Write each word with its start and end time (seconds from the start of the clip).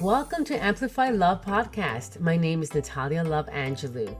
Welcome 0.00 0.44
to 0.44 0.54
Amplify 0.54 1.10
Love 1.10 1.44
Podcast. 1.44 2.20
My 2.20 2.36
name 2.36 2.62
is 2.62 2.72
Natalia 2.72 3.24
Love 3.24 3.48
Angelou. 3.48 4.16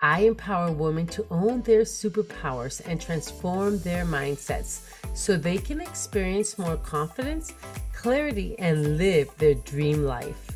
I 0.00 0.22
empower 0.22 0.72
women 0.72 1.06
to 1.08 1.24
own 1.30 1.62
their 1.62 1.82
superpowers 1.82 2.82
and 2.88 3.00
transform 3.00 3.78
their 3.78 4.04
mindsets 4.04 4.80
so 5.14 5.36
they 5.36 5.58
can 5.58 5.80
experience 5.80 6.58
more 6.58 6.76
confidence, 6.76 7.52
clarity, 7.94 8.58
and 8.58 8.98
live 8.98 9.30
their 9.38 9.54
dream 9.54 10.02
life. 10.02 10.50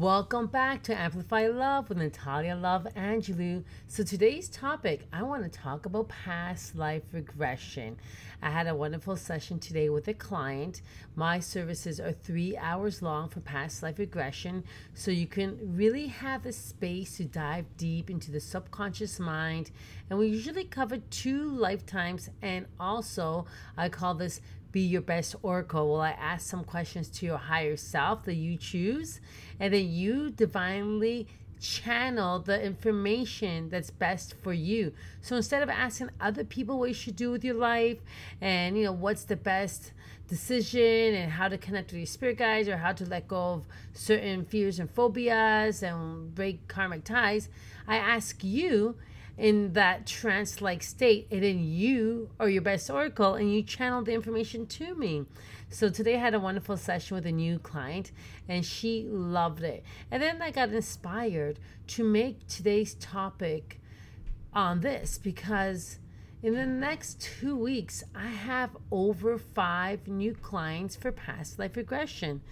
Welcome 0.00 0.46
back 0.46 0.82
to 0.84 0.98
Amplify 0.98 1.48
Love 1.48 1.90
with 1.90 1.98
Natalia 1.98 2.56
Love 2.56 2.86
Angelou. 2.96 3.64
So 3.86 4.02
today's 4.02 4.48
topic, 4.48 5.06
I 5.12 5.22
want 5.22 5.42
to 5.42 5.50
talk 5.50 5.84
about 5.84 6.08
past 6.08 6.74
life 6.74 7.02
regression. 7.12 7.98
I 8.40 8.48
had 8.48 8.66
a 8.66 8.74
wonderful 8.74 9.14
session 9.16 9.58
today 9.58 9.90
with 9.90 10.08
a 10.08 10.14
client. 10.14 10.80
My 11.16 11.38
services 11.38 12.00
are 12.00 12.12
three 12.12 12.56
hours 12.56 13.02
long 13.02 13.28
for 13.28 13.40
past 13.40 13.82
life 13.82 13.98
regression, 13.98 14.64
so 14.94 15.10
you 15.10 15.26
can 15.26 15.58
really 15.76 16.06
have 16.06 16.44
the 16.44 16.52
space 16.54 17.18
to 17.18 17.26
dive 17.26 17.66
deep 17.76 18.08
into 18.08 18.30
the 18.30 18.40
subconscious 18.40 19.20
mind. 19.20 19.70
And 20.08 20.18
we 20.18 20.28
usually 20.28 20.64
cover 20.64 20.96
two 21.10 21.50
lifetimes, 21.50 22.30
and 22.40 22.64
also 22.80 23.44
I 23.76 23.90
call 23.90 24.14
this 24.14 24.40
be 24.72 24.80
your 24.80 25.00
best 25.00 25.34
oracle. 25.42 25.88
Will 25.88 26.00
I 26.00 26.10
ask 26.10 26.48
some 26.48 26.64
questions 26.64 27.08
to 27.08 27.26
your 27.26 27.38
higher 27.38 27.76
self 27.76 28.24
that 28.24 28.34
you 28.34 28.56
choose, 28.56 29.20
and 29.58 29.72
then 29.74 29.90
you 29.90 30.30
divinely 30.30 31.26
channel 31.60 32.38
the 32.38 32.62
information 32.62 33.68
that's 33.68 33.90
best 33.90 34.34
for 34.42 34.52
you. 34.52 34.92
So 35.20 35.36
instead 35.36 35.62
of 35.62 35.68
asking 35.68 36.10
other 36.20 36.42
people 36.42 36.78
what 36.78 36.88
you 36.88 36.94
should 36.94 37.16
do 37.16 37.30
with 37.30 37.44
your 37.44 37.54
life 37.54 37.98
and 38.40 38.76
you 38.78 38.84
know 38.84 38.92
what's 38.92 39.24
the 39.24 39.36
best 39.36 39.92
decision 40.26 41.14
and 41.14 41.32
how 41.32 41.48
to 41.48 41.58
connect 41.58 41.90
with 41.90 41.98
your 41.98 42.06
spirit 42.06 42.38
guides 42.38 42.68
or 42.68 42.78
how 42.78 42.92
to 42.92 43.04
let 43.04 43.28
go 43.28 43.36
of 43.36 43.64
certain 43.92 44.44
fears 44.44 44.78
and 44.78 44.90
phobias 44.90 45.82
and 45.82 46.34
break 46.34 46.66
karmic 46.66 47.04
ties, 47.04 47.48
I 47.86 47.96
ask 47.96 48.42
you 48.42 48.96
in 49.40 49.72
that 49.72 50.06
trance 50.06 50.60
like 50.60 50.82
state, 50.82 51.26
and 51.30 51.42
then 51.42 51.64
you 51.64 52.28
are 52.38 52.48
your 52.48 52.60
best 52.60 52.90
oracle 52.90 53.34
and 53.34 53.52
you 53.52 53.62
channel 53.62 54.02
the 54.02 54.12
information 54.12 54.66
to 54.66 54.94
me. 54.94 55.24
So 55.70 55.88
today 55.88 56.16
I 56.16 56.18
had 56.18 56.34
a 56.34 56.38
wonderful 56.38 56.76
session 56.76 57.14
with 57.14 57.24
a 57.24 57.32
new 57.32 57.58
client 57.58 58.12
and 58.48 58.66
she 58.66 59.06
loved 59.08 59.62
it. 59.62 59.82
And 60.10 60.22
then 60.22 60.42
I 60.42 60.50
got 60.50 60.68
inspired 60.68 61.58
to 61.88 62.04
make 62.04 62.46
today's 62.48 62.94
topic 62.94 63.80
on 64.52 64.80
this 64.80 65.16
because 65.16 65.98
in 66.42 66.54
the 66.54 66.66
next 66.66 67.20
two 67.20 67.56
weeks, 67.56 68.04
I 68.14 68.26
have 68.26 68.76
over 68.90 69.38
five 69.38 70.06
new 70.06 70.34
clients 70.34 70.96
for 70.96 71.12
past 71.12 71.58
life 71.58 71.76
regression. 71.76 72.42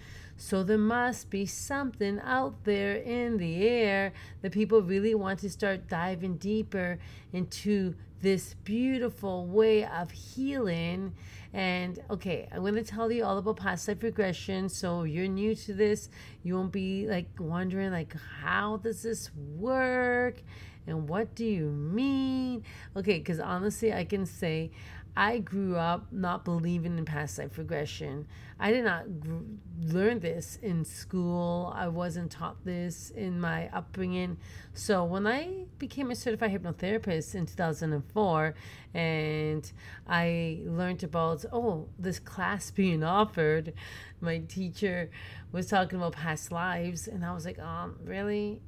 So 0.41 0.63
there 0.63 0.77
must 0.77 1.29
be 1.29 1.45
something 1.45 2.17
out 2.23 2.63
there 2.63 2.95
in 2.95 3.37
the 3.37 3.67
air 3.67 4.13
that 4.41 4.53
people 4.53 4.81
really 4.81 5.13
want 5.13 5.39
to 5.39 5.49
start 5.49 5.89
diving 5.89 6.37
deeper 6.37 6.97
into 7.33 7.93
this 8.21 8.55
beautiful 8.63 9.45
way 9.45 9.83
of 9.83 10.11
healing. 10.11 11.13
And 11.51 11.99
okay, 12.09 12.47
I'm 12.53 12.61
going 12.61 12.75
to 12.75 12.83
tell 12.83 13.11
you 13.11 13.25
all 13.25 13.37
about 13.37 13.57
past 13.57 13.89
life 13.89 14.01
regression. 14.01 14.69
So 14.69 15.03
you're 15.03 15.27
new 15.27 15.55
to 15.55 15.73
this, 15.73 16.07
you 16.41 16.55
won't 16.55 16.71
be 16.71 17.05
like 17.05 17.27
wondering 17.37 17.91
like 17.91 18.15
how 18.41 18.77
does 18.77 19.03
this 19.03 19.31
work? 19.35 20.41
And 20.87 21.09
what 21.09 21.35
do 21.35 21.43
you 21.43 21.65
mean? 21.65 22.63
Okay, 22.95 23.17
because 23.17 23.41
honestly, 23.41 23.91
I 23.93 24.05
can 24.05 24.25
say 24.25 24.71
I 25.19 25.39
grew 25.39 25.75
up 25.75 26.13
not 26.13 26.45
believing 26.45 26.97
in 26.97 27.03
past 27.03 27.37
life 27.37 27.57
regression. 27.57 28.25
I 28.57 28.71
did 28.71 28.85
not 28.85 29.19
gr- 29.19 29.39
learn 29.81 30.21
this 30.21 30.57
in 30.61 30.85
school. 30.85 31.73
I 31.75 31.89
wasn't 31.89 32.31
taught 32.31 32.63
this 32.63 33.09
in 33.09 33.41
my 33.41 33.67
upbringing. 33.73 34.37
So 34.73 35.03
when 35.03 35.27
I 35.27 35.65
became 35.77 36.09
a 36.09 36.15
certified 36.15 36.51
hypnotherapist 36.51 37.35
in 37.35 37.47
2004 37.47 38.55
and 38.93 39.69
I 40.07 40.61
learned 40.63 41.03
about, 41.03 41.43
oh, 41.51 41.89
this 41.99 42.17
class 42.19 42.71
being 42.81 43.03
offered, 43.03 43.73
my 44.21 44.37
teacher 44.37 45.09
was 45.51 45.67
talking 45.67 45.99
about 45.99 46.13
past 46.13 46.49
lives. 46.49 47.09
And 47.09 47.25
I 47.25 47.33
was 47.33 47.43
like, 47.43 47.59
um, 47.59 47.97
really? 48.05 48.61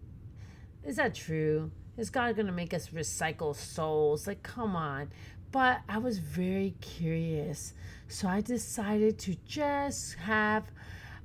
Is 0.83 0.97
that 0.97 1.15
true? 1.15 1.71
Is 1.97 2.09
God 2.09 2.35
going 2.35 2.47
to 2.47 2.51
make 2.51 2.73
us 2.73 2.89
recycle 2.89 3.55
souls? 3.55 4.27
Like, 4.27 4.43
come 4.43 4.75
on. 4.75 5.11
But 5.51 5.81
I 5.89 5.97
was 5.97 6.19
very 6.19 6.75
curious. 6.79 7.73
So 8.07 8.27
I 8.27 8.41
decided 8.41 9.19
to 9.19 9.35
just 9.45 10.15
have 10.15 10.63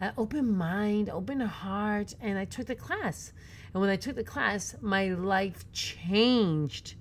an 0.00 0.12
open 0.18 0.56
mind, 0.56 1.08
open 1.08 1.40
heart, 1.40 2.14
and 2.20 2.38
I 2.38 2.44
took 2.44 2.66
the 2.66 2.74
class. 2.74 3.32
And 3.72 3.80
when 3.80 3.90
I 3.90 3.96
took 3.96 4.16
the 4.16 4.24
class, 4.24 4.74
my 4.80 5.08
life 5.08 5.70
changed. 5.72 6.94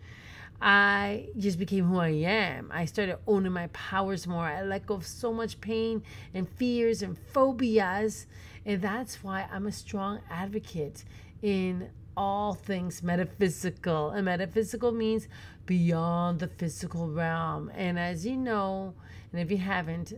I 0.61 1.27
just 1.37 1.59
became 1.59 1.85
who 1.85 1.97
I 1.97 2.09
am. 2.09 2.71
I 2.73 2.85
started 2.85 3.17
owning 3.27 3.51
my 3.51 3.67
powers 3.67 4.25
more. 4.25 4.45
I 4.45 4.63
let 4.63 4.85
go 4.85 4.95
of 4.95 5.05
so 5.05 5.33
much 5.33 5.59
pain 5.59 6.03
and 6.33 6.47
fears 6.47 7.01
and 7.01 7.17
phobias. 7.17 8.27
And 8.65 8.81
that's 8.81 9.23
why 9.23 9.47
I'm 9.51 9.67
a 9.67 9.71
strong 9.71 10.21
advocate 10.29 11.03
in 11.41 11.89
all 12.17 12.53
things 12.53 13.03
metaphysical. 13.03 14.11
And 14.11 14.25
metaphysical 14.25 14.91
means 14.91 15.27
beyond 15.65 16.39
the 16.39 16.47
physical 16.47 17.09
realm. 17.09 17.71
And 17.73 17.97
as 17.99 18.25
you 18.25 18.37
know, 18.37 18.93
and 19.31 19.41
if 19.41 19.51
you 19.51 19.57
haven't, 19.57 20.13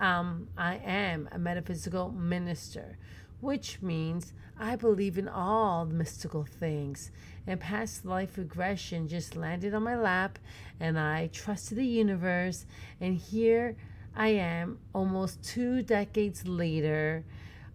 um, 0.00 0.48
I 0.56 0.76
am 0.76 1.28
a 1.32 1.38
metaphysical 1.38 2.10
minister, 2.10 2.98
which 3.40 3.82
means 3.82 4.32
I 4.58 4.76
believe 4.76 5.18
in 5.18 5.28
all 5.28 5.84
mystical 5.84 6.44
things. 6.44 7.10
And 7.46 7.60
past 7.60 8.04
life 8.04 8.38
regression 8.38 9.08
just 9.08 9.36
landed 9.36 9.74
on 9.74 9.82
my 9.82 9.96
lap, 9.96 10.38
and 10.80 10.98
I 10.98 11.28
trusted 11.28 11.78
the 11.78 11.86
universe. 11.86 12.66
And 13.00 13.16
here 13.16 13.76
I 14.14 14.28
am, 14.28 14.78
almost 14.94 15.42
two 15.42 15.82
decades 15.82 16.46
later, 16.46 17.24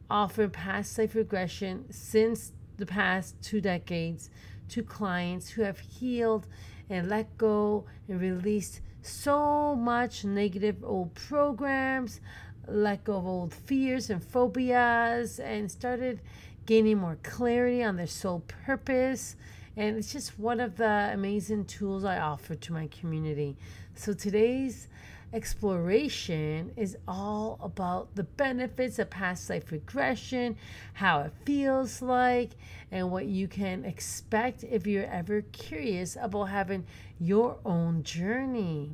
offering 0.10 0.50
past 0.50 0.98
life 0.98 1.16
regression 1.16 1.86
since 1.92 2.52
the 2.81 2.86
past 2.86 3.36
two 3.42 3.62
decades 3.62 4.30
to 4.68 4.84
clients 4.84 5.50
who 5.50 5.62
have 5.62 5.80
healed 5.80 6.47
and 6.90 7.08
let 7.08 7.38
go 7.38 7.86
and 8.09 8.19
released 8.19 8.81
so 9.02 9.75
much 9.75 10.25
negative 10.25 10.84
old 10.84 11.14
programs, 11.14 12.19
let 12.68 13.03
go 13.03 13.16
of 13.16 13.25
old 13.25 13.53
fears 13.53 14.09
and 14.09 14.24
phobias, 14.24 15.40
and 15.40 15.72
started 15.72 16.19
gaining 16.66 16.97
more 16.97 17.18
clarity 17.24 17.84
on 17.84 17.96
their 17.96 18.08
soul 18.08 18.44
purpose. 18.66 19.36
And 19.78 19.98
it's 19.98 20.12
just 20.12 20.38
one 20.40 20.59
of 20.59 20.75
the 20.75 21.12
amazing 21.13 21.66
tools 21.66 22.03
I 22.03 22.19
offer 22.19 22.56
to 22.56 22.74
my 22.74 22.88
community. 22.88 23.58
So 23.96 24.13
today's 24.13 24.88
exploration 25.34 26.72
is 26.75 26.97
all 27.08 27.58
about 27.62 28.16
the 28.16 28.24
benefits 28.24 29.00
of 29.00 29.09
past 29.09 29.50
life 29.50 29.72
regression, 29.72 30.56
how 30.94 31.22
it 31.22 31.34
feels 31.46 32.02
like, 32.02 32.52
and 32.92 33.12
what 33.12 33.25
you 33.25 33.47
can 33.47 33.86
expect 33.86 34.64
if 34.64 34.86
you're 34.86 35.06
ever 35.06 35.42
curious 35.52 36.18
about 36.19 36.46
having 36.46 36.86
your 37.19 37.58
own 37.66 38.03
journey. 38.03 38.92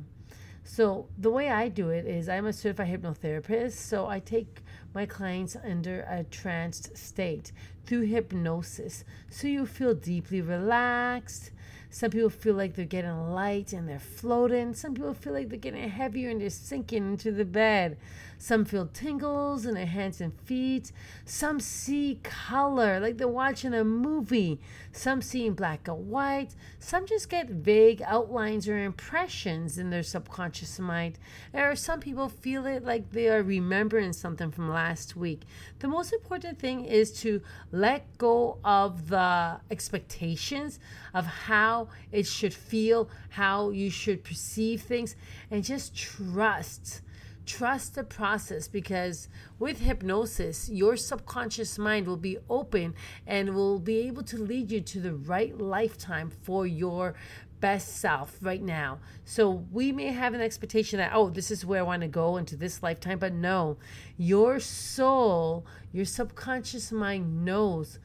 So, 0.64 1.08
the 1.16 1.30
way 1.30 1.48
I 1.48 1.68
do 1.68 1.88
it 1.88 2.04
is 2.04 2.28
I'm 2.28 2.44
a 2.46 2.52
certified 2.52 2.88
hypnotherapist, 2.88 3.72
so 3.72 4.06
I 4.06 4.20
take 4.20 4.62
my 4.94 5.06
clients 5.06 5.56
under 5.56 6.00
a 6.02 6.24
tranced 6.24 6.96
state 6.96 7.52
through 7.86 8.02
hypnosis. 8.02 9.04
So 9.30 9.48
you 9.48 9.64
feel 9.64 9.94
deeply 9.94 10.42
relaxed 10.42 11.52
some 11.90 12.10
people 12.10 12.30
feel 12.30 12.54
like 12.54 12.74
they're 12.74 12.84
getting 12.84 13.32
light 13.32 13.72
and 13.72 13.88
they're 13.88 13.98
floating. 13.98 14.74
Some 14.74 14.94
people 14.94 15.14
feel 15.14 15.32
like 15.32 15.48
they're 15.48 15.58
getting 15.58 15.88
heavier 15.88 16.30
and 16.30 16.40
they're 16.40 16.50
sinking 16.50 17.12
into 17.12 17.32
the 17.32 17.44
bed. 17.44 17.96
Some 18.40 18.64
feel 18.64 18.86
tingles 18.86 19.66
in 19.66 19.74
their 19.74 19.84
hands 19.84 20.20
and 20.20 20.32
feet. 20.42 20.92
Some 21.24 21.58
see 21.58 22.20
color, 22.22 23.00
like 23.00 23.18
they're 23.18 23.26
watching 23.26 23.74
a 23.74 23.82
movie. 23.82 24.60
Some 24.92 25.20
see 25.22 25.46
in 25.46 25.54
black 25.54 25.88
and 25.88 26.08
white. 26.08 26.54
Some 26.78 27.04
just 27.04 27.28
get 27.28 27.50
vague 27.50 28.00
outlines 28.02 28.68
or 28.68 28.78
impressions 28.78 29.76
in 29.76 29.90
their 29.90 30.04
subconscious 30.04 30.78
mind. 30.78 31.18
Or 31.52 31.74
some 31.74 31.98
people 31.98 32.28
feel 32.28 32.64
it 32.66 32.84
like 32.84 33.10
they 33.10 33.28
are 33.28 33.42
remembering 33.42 34.12
something 34.12 34.52
from 34.52 34.70
last 34.70 35.16
week. 35.16 35.42
The 35.80 35.88
most 35.88 36.12
important 36.12 36.60
thing 36.60 36.84
is 36.84 37.10
to 37.22 37.42
let 37.72 38.16
go 38.18 38.58
of 38.64 39.08
the 39.08 39.60
expectations 39.68 40.78
of 41.12 41.26
how 41.26 41.88
it 42.12 42.26
should 42.26 42.54
feel, 42.54 43.10
how 43.30 43.70
you 43.70 43.90
should 43.90 44.22
perceive 44.22 44.82
things, 44.82 45.16
and 45.50 45.64
just 45.64 45.96
trust 45.96 47.02
trust 47.48 47.94
the 47.94 48.04
process 48.04 48.68
because 48.68 49.28
with 49.58 49.80
hypnosis, 49.80 50.68
your 50.68 50.96
subconscious 50.96 51.78
mind 51.78 52.06
will 52.06 52.16
be 52.16 52.36
open 52.50 52.94
and 53.26 53.54
will 53.54 53.78
be 53.78 53.98
able 54.00 54.22
to 54.22 54.36
lead 54.36 54.70
you 54.70 54.80
to 54.82 55.00
the 55.00 55.14
right 55.14 55.58
lifetime 55.58 56.30
for 56.42 56.66
your 56.66 57.14
best 57.60 57.96
self 57.96 58.38
right 58.40 58.62
now. 58.62 58.98
So 59.24 59.64
we 59.72 59.90
may 59.92 60.12
have 60.12 60.34
an 60.34 60.40
expectation 60.40 60.98
that, 60.98 61.12
oh, 61.14 61.30
this 61.30 61.50
is 61.50 61.64
where 61.64 61.80
I 61.80 61.82
want 61.82 62.02
to 62.02 62.08
go 62.08 62.36
into 62.36 62.54
this 62.54 62.82
lifetime. 62.82 63.18
But 63.18 63.32
no, 63.32 63.78
your 64.16 64.60
soul, 64.60 65.66
your 65.90 66.04
subconscious 66.04 66.92
mind 66.92 67.44
knows 67.44 67.98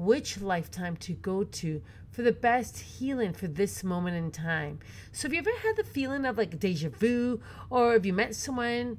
which 0.00 0.40
lifetime 0.40 0.96
to 0.96 1.12
go 1.12 1.44
to 1.44 1.82
for 2.10 2.22
the 2.22 2.32
best 2.32 2.78
healing 2.78 3.32
for 3.32 3.46
this 3.46 3.84
moment 3.84 4.16
in 4.16 4.30
time. 4.30 4.78
So, 5.12 5.28
have 5.28 5.34
you 5.34 5.40
ever 5.40 5.50
had 5.62 5.76
the 5.76 5.84
feeling 5.84 6.24
of 6.24 6.38
like 6.38 6.58
deja 6.58 6.88
vu, 6.88 7.40
or 7.68 7.94
if 7.94 8.04
you 8.04 8.12
met 8.12 8.34
someone 8.34 8.98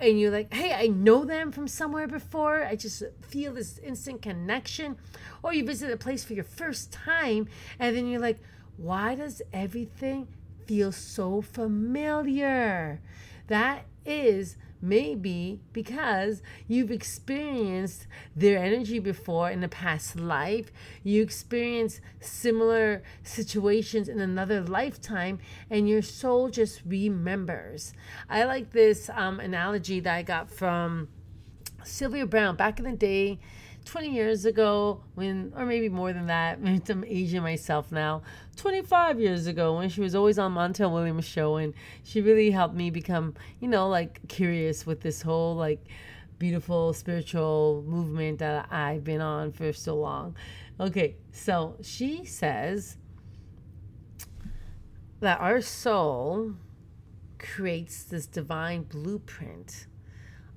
and 0.00 0.18
you're 0.18 0.30
like, 0.30 0.52
hey, 0.52 0.72
I 0.72 0.88
know 0.88 1.24
them 1.24 1.52
from 1.52 1.68
somewhere 1.68 2.08
before, 2.08 2.64
I 2.64 2.76
just 2.76 3.02
feel 3.20 3.52
this 3.52 3.78
instant 3.78 4.22
connection, 4.22 4.96
or 5.42 5.52
you 5.52 5.64
visit 5.64 5.92
a 5.92 5.96
place 5.96 6.24
for 6.24 6.32
your 6.32 6.44
first 6.44 6.92
time 6.92 7.46
and 7.78 7.96
then 7.96 8.06
you're 8.06 8.20
like, 8.20 8.38
why 8.76 9.14
does 9.14 9.42
everything 9.52 10.28
feel 10.66 10.92
so 10.92 11.42
familiar? 11.42 13.00
That 13.48 13.84
is 14.04 14.56
maybe 14.80 15.60
because 15.72 16.42
you've 16.66 16.90
experienced 16.90 18.06
their 18.34 18.58
energy 18.58 18.98
before 18.98 19.50
in 19.50 19.62
a 19.64 19.68
past 19.68 20.18
life, 20.18 20.70
you 21.02 21.22
experienced 21.22 22.00
similar 22.20 23.02
situations 23.22 24.08
in 24.08 24.20
another 24.20 24.60
lifetime, 24.62 25.38
and 25.70 25.88
your 25.88 26.02
soul 26.02 26.48
just 26.48 26.82
remembers. 26.86 27.92
I 28.28 28.44
like 28.44 28.72
this 28.72 29.10
um, 29.14 29.40
analogy 29.40 30.00
that 30.00 30.14
I 30.14 30.22
got 30.22 30.50
from 30.50 31.08
Sylvia 31.84 32.26
Browne 32.26 32.56
back 32.56 32.78
in 32.78 32.84
the 32.84 32.92
day. 32.92 33.38
20 33.88 34.10
years 34.10 34.44
ago 34.44 35.00
when 35.14 35.50
or 35.56 35.64
maybe 35.64 35.88
more 35.88 36.12
than 36.12 36.26
that 36.26 36.58
i'm 36.90 37.04
aging 37.06 37.42
myself 37.42 37.90
now. 37.90 38.22
25 38.56 39.18
years 39.18 39.46
ago 39.46 39.76
when 39.76 39.88
she 39.88 40.00
was 40.00 40.14
always 40.14 40.38
on 40.38 40.52
montel 40.52 40.92
williams 40.92 41.24
show 41.24 41.56
and 41.56 41.72
she 42.04 42.20
really 42.20 42.50
helped 42.50 42.74
me 42.74 42.90
become 42.90 43.34
you 43.60 43.68
know 43.68 43.88
like 43.88 44.20
curious 44.28 44.84
with 44.84 45.00
this 45.00 45.22
whole 45.22 45.54
like 45.56 45.86
beautiful 46.38 46.92
spiritual 46.92 47.82
movement 47.86 48.38
that 48.40 48.68
i've 48.70 49.02
been 49.04 49.20
on 49.20 49.50
for 49.52 49.72
so 49.72 49.96
long. 49.96 50.36
Okay 50.78 51.16
so 51.32 51.76
she 51.82 52.24
says 52.26 52.98
that 55.20 55.40
our 55.40 55.62
soul 55.62 56.54
creates 57.38 58.04
this 58.04 58.26
divine 58.26 58.82
blueprint 58.82 59.87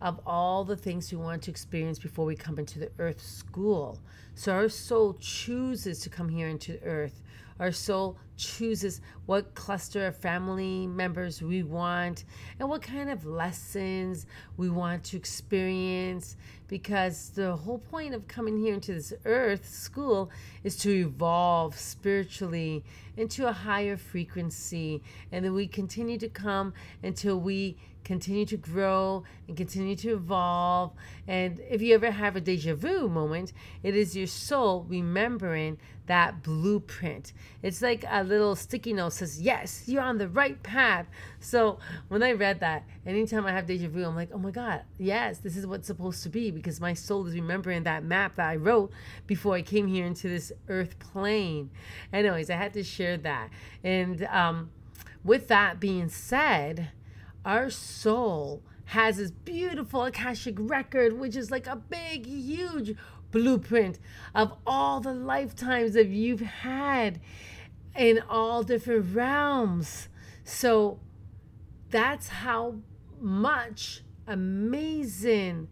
of 0.02 0.20
all 0.26 0.64
the 0.64 0.76
things 0.76 1.12
we 1.12 1.18
want 1.18 1.44
to 1.44 1.52
experience 1.52 2.00
before 2.00 2.26
we 2.26 2.36
come 2.36 2.58
into 2.58 2.80
the 2.80 2.92
earth 3.00 3.22
school. 3.22 4.00
So 4.34 4.52
our 4.52 4.70
soul 4.70 5.16
chooses 5.20 6.00
to 6.02 6.10
come 6.10 6.30
here 6.30 6.48
into 6.48 6.74
the 6.74 6.84
earth. 6.84 7.22
Our 7.60 7.72
soul 7.72 8.18
chooses 8.38 9.02
what 9.28 9.54
cluster 9.54 10.08
of 10.08 10.16
family 10.16 10.88
members 10.88 11.44
we 11.44 11.62
want 11.62 12.26
and 12.60 12.68
what 12.68 12.82
kind 12.82 13.12
of 13.12 13.24
lessons 13.24 14.26
we 14.58 14.68
want 14.68 15.04
to 15.04 15.18
experience. 15.18 16.38
Because 16.68 17.30
the 17.30 17.56
whole 17.56 17.78
point 17.78 18.16
of 18.16 18.28
coming 18.28 18.58
here 18.58 18.74
into 18.74 18.94
this 18.94 19.14
earth 19.26 19.70
school 19.70 20.32
is 20.64 20.76
to 20.78 20.90
evolve 20.90 21.78
spiritually 21.78 22.84
into 23.16 23.48
a 23.48 23.52
higher 23.52 23.96
frequency. 23.96 25.04
And 25.32 25.46
then 25.46 25.54
we 25.54 25.68
continue 25.68 26.18
to 26.18 26.30
come 26.30 26.74
until 27.04 27.40
we 27.40 27.78
continue 28.04 28.46
to 28.46 28.58
grow 28.58 29.24
and 29.48 29.56
continue 29.56 29.96
to 29.98 30.14
evolve. 30.14 30.92
And 31.28 31.60
if 31.70 31.82
you 31.82 31.94
ever 31.96 32.12
have 32.12 32.36
a 32.36 32.42
deja 32.42 32.76
vu 32.76 33.08
moment, 33.08 33.54
it 33.84 33.96
is 33.96 34.16
your 34.16 34.28
soul 34.28 34.86
remembering 34.90 35.78
that 36.08 36.44
blueprint. 36.44 37.32
It's 37.62 37.82
like 37.82 38.04
a 38.10 38.24
little 38.24 38.56
sticky 38.56 38.94
note 38.94 39.14
says, 39.14 39.42
Yes, 39.42 39.84
you're 39.88 40.02
on 40.02 40.18
the 40.18 40.28
right 40.28 40.62
path. 40.62 41.08
So 41.40 41.80
when 42.10 42.22
I 42.24 42.34
read 42.34 42.60
that, 42.60 42.84
anytime 43.06 43.46
I 43.46 43.52
have 43.52 43.66
deja 43.66 43.88
vu, 43.88 44.04
I'm 44.04 44.16
like, 44.16 44.30
Oh 44.34 44.38
my 44.38 44.52
God, 44.52 44.82
yes, 44.98 45.38
this 45.38 45.56
is 45.56 45.66
what's 45.66 45.88
supposed 45.88 46.24
to 46.24 46.30
be 46.30 46.52
because 46.52 46.82
my 46.82 46.94
soul 46.94 47.26
is 47.28 47.36
remembering 47.36 47.84
that 47.84 48.04
map 48.04 48.36
that 48.36 48.50
I 48.50 48.56
wrote 48.58 48.92
before 49.28 49.56
I 49.56 49.62
came 49.62 49.88
here 49.88 50.06
into 50.06 50.28
this 50.28 50.52
earth 50.68 51.00
plane. 51.00 51.70
Anyways, 52.12 52.50
I 52.50 52.56
had 52.56 52.74
to 52.74 52.84
share 52.84 53.18
that. 53.18 53.50
And 53.84 54.24
um, 54.26 54.72
with 55.24 55.48
that 55.48 55.80
being 55.80 56.10
said, 56.10 56.90
our 57.46 57.70
soul 57.70 58.64
has 58.86 59.18
this 59.18 59.32
beautiful 59.32 60.04
Akashic 60.04 60.56
record, 60.60 61.18
which 61.18 61.36
is 61.36 61.50
like 61.50 61.68
a 61.68 61.76
big, 61.76 62.26
huge 62.26 62.96
blueprint 63.32 64.00
of 64.36 64.54
all 64.68 65.00
the 65.00 65.14
lifetimes 65.14 65.94
that 65.94 66.08
you've 66.08 66.42
had 66.42 67.20
in 67.96 68.22
all 68.30 68.64
different 68.64 69.16
realms. 69.16 70.10
So 70.44 71.00
that's 71.90 72.28
how 72.28 72.76
much 73.20 74.04
amazing 74.28 75.68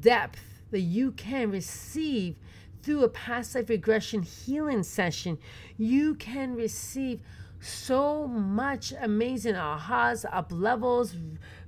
depth 0.00 0.40
that 0.70 0.80
you 0.80 1.12
can 1.12 1.50
receive 1.50 2.36
through 2.82 3.04
a 3.04 3.08
past 3.08 3.54
life 3.54 3.68
regression 3.68 4.22
healing 4.22 4.82
session. 4.82 5.38
You 5.76 6.14
can 6.14 6.54
receive 6.54 7.20
so 7.62 8.26
much 8.26 8.92
amazing 9.00 9.54
ahas, 9.54 10.24
up 10.30 10.50
levels, 10.50 11.14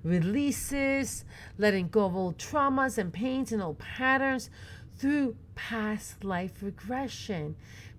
releases, 0.02 1.24
letting 1.56 1.88
go 1.88 2.06
of 2.06 2.16
old 2.16 2.36
traumas 2.36 2.98
and 2.98 3.12
pains 3.12 3.52
and 3.52 3.62
old 3.62 3.78
patterns 3.78 4.50
through 4.96 5.36
past 5.54 6.24
life 6.24 6.62
regression. 6.62 7.54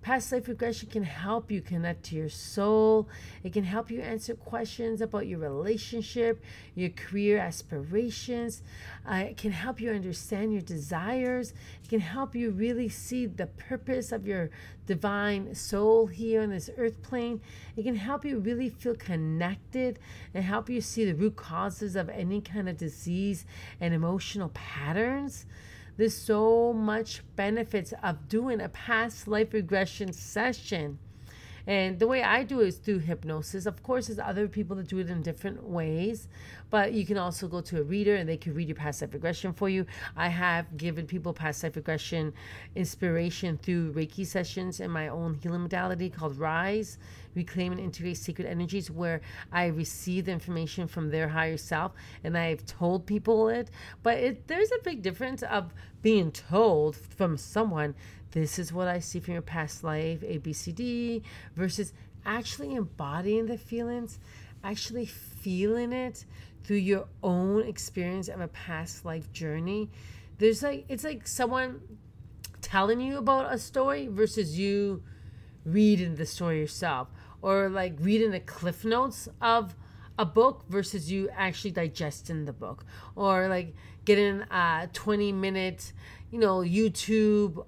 Past 0.06 0.30
life 0.30 0.46
regression 0.46 0.88
can 0.88 1.02
help 1.02 1.50
you 1.50 1.60
connect 1.60 2.04
to 2.04 2.14
your 2.14 2.28
soul. 2.28 3.08
It 3.42 3.52
can 3.52 3.64
help 3.64 3.90
you 3.90 4.00
answer 4.00 4.36
questions 4.36 5.00
about 5.00 5.26
your 5.26 5.40
relationship, 5.40 6.40
your 6.76 6.90
career 6.90 7.38
aspirations. 7.38 8.62
Uh, 9.04 9.24
it 9.30 9.36
can 9.36 9.50
help 9.50 9.80
you 9.80 9.90
understand 9.90 10.52
your 10.52 10.62
desires. 10.62 11.54
It 11.82 11.88
can 11.88 11.98
help 11.98 12.36
you 12.36 12.52
really 12.52 12.88
see 12.88 13.26
the 13.26 13.48
purpose 13.48 14.12
of 14.12 14.28
your 14.28 14.50
divine 14.86 15.56
soul 15.56 16.06
here 16.06 16.40
on 16.42 16.50
this 16.50 16.70
earth 16.78 17.02
plane. 17.02 17.40
It 17.76 17.82
can 17.82 17.96
help 17.96 18.24
you 18.24 18.38
really 18.38 18.68
feel 18.68 18.94
connected 18.94 19.98
and 20.34 20.44
help 20.44 20.70
you 20.70 20.80
see 20.82 21.04
the 21.04 21.16
root 21.16 21.34
causes 21.34 21.96
of 21.96 22.08
any 22.10 22.40
kind 22.40 22.68
of 22.68 22.76
disease 22.76 23.44
and 23.80 23.92
emotional 23.92 24.50
patterns. 24.54 25.46
There's 25.96 26.14
so 26.14 26.74
much 26.74 27.22
benefits 27.36 27.94
of 28.02 28.28
doing 28.28 28.60
a 28.60 28.68
past 28.68 29.26
life 29.26 29.54
regression 29.54 30.12
session. 30.12 30.98
And 31.66 31.98
the 31.98 32.06
way 32.06 32.22
I 32.22 32.44
do 32.44 32.60
it 32.60 32.68
is 32.68 32.76
through 32.76 33.00
hypnosis. 33.00 33.66
Of 33.66 33.82
course, 33.82 34.06
there's 34.06 34.18
other 34.18 34.46
people 34.46 34.76
that 34.76 34.88
do 34.88 34.98
it 34.98 35.10
in 35.10 35.22
different 35.22 35.64
ways, 35.64 36.28
but 36.70 36.92
you 36.92 37.04
can 37.04 37.18
also 37.18 37.48
go 37.48 37.60
to 37.62 37.80
a 37.80 37.82
reader 37.82 38.14
and 38.14 38.28
they 38.28 38.36
can 38.36 38.54
read 38.54 38.68
your 38.68 38.76
past 38.76 39.02
life 39.02 39.12
regression 39.12 39.52
for 39.52 39.68
you. 39.68 39.86
I 40.16 40.28
have 40.28 40.76
given 40.76 41.06
people 41.06 41.32
past 41.32 41.62
life 41.62 41.76
regression 41.76 42.32
inspiration 42.74 43.58
through 43.58 43.94
Reiki 43.94 44.24
sessions 44.24 44.80
in 44.80 44.90
my 44.90 45.08
own 45.08 45.34
healing 45.34 45.62
modality 45.62 46.08
called 46.10 46.38
Rise 46.38 46.98
reclaim 47.36 47.70
and 47.70 47.80
integrate 47.80 48.16
secret 48.16 48.48
energies 48.48 48.90
where 48.90 49.20
I 49.52 49.66
receive 49.66 50.24
the 50.24 50.32
information 50.32 50.88
from 50.88 51.10
their 51.10 51.28
higher 51.28 51.58
self 51.58 51.92
and 52.24 52.36
I've 52.36 52.66
told 52.66 53.06
people 53.06 53.48
it. 53.48 53.70
But 54.02 54.18
it, 54.18 54.48
there's 54.48 54.72
a 54.72 54.82
big 54.82 55.02
difference 55.02 55.42
of 55.42 55.72
being 56.02 56.32
told 56.32 56.96
from 56.96 57.36
someone, 57.36 57.94
this 58.36 58.58
is 58.58 58.70
what 58.70 58.86
I 58.86 58.98
see 58.98 59.18
from 59.18 59.32
your 59.32 59.40
past 59.40 59.82
life, 59.82 60.20
ABCD, 60.20 61.22
versus 61.56 61.94
actually 62.26 62.74
embodying 62.74 63.46
the 63.46 63.56
feelings, 63.56 64.18
actually 64.62 65.06
feeling 65.06 65.90
it 65.90 66.26
through 66.62 66.76
your 66.76 67.06
own 67.22 67.62
experience 67.66 68.28
of 68.28 68.42
a 68.42 68.48
past 68.48 69.06
life 69.06 69.32
journey. 69.32 69.88
There's 70.36 70.62
like, 70.62 70.84
it's 70.90 71.02
like 71.02 71.26
someone 71.26 71.80
telling 72.60 73.00
you 73.00 73.16
about 73.16 73.54
a 73.54 73.58
story 73.58 74.06
versus 74.06 74.58
you 74.58 75.02
reading 75.64 76.16
the 76.16 76.26
story 76.26 76.60
yourself 76.60 77.08
or 77.40 77.70
like 77.70 77.94
reading 78.00 78.32
the 78.32 78.40
cliff 78.40 78.84
notes 78.84 79.30
of 79.40 79.74
a 80.18 80.26
book 80.26 80.62
versus 80.68 81.10
you 81.10 81.30
actually 81.34 81.70
digesting 81.70 82.44
the 82.44 82.52
book 82.52 82.84
or 83.14 83.48
like 83.48 83.74
getting 84.04 84.42
a 84.50 84.90
20 84.92 85.32
minute 85.32 85.92
you 86.30 86.38
know 86.38 86.58
youtube 86.58 87.64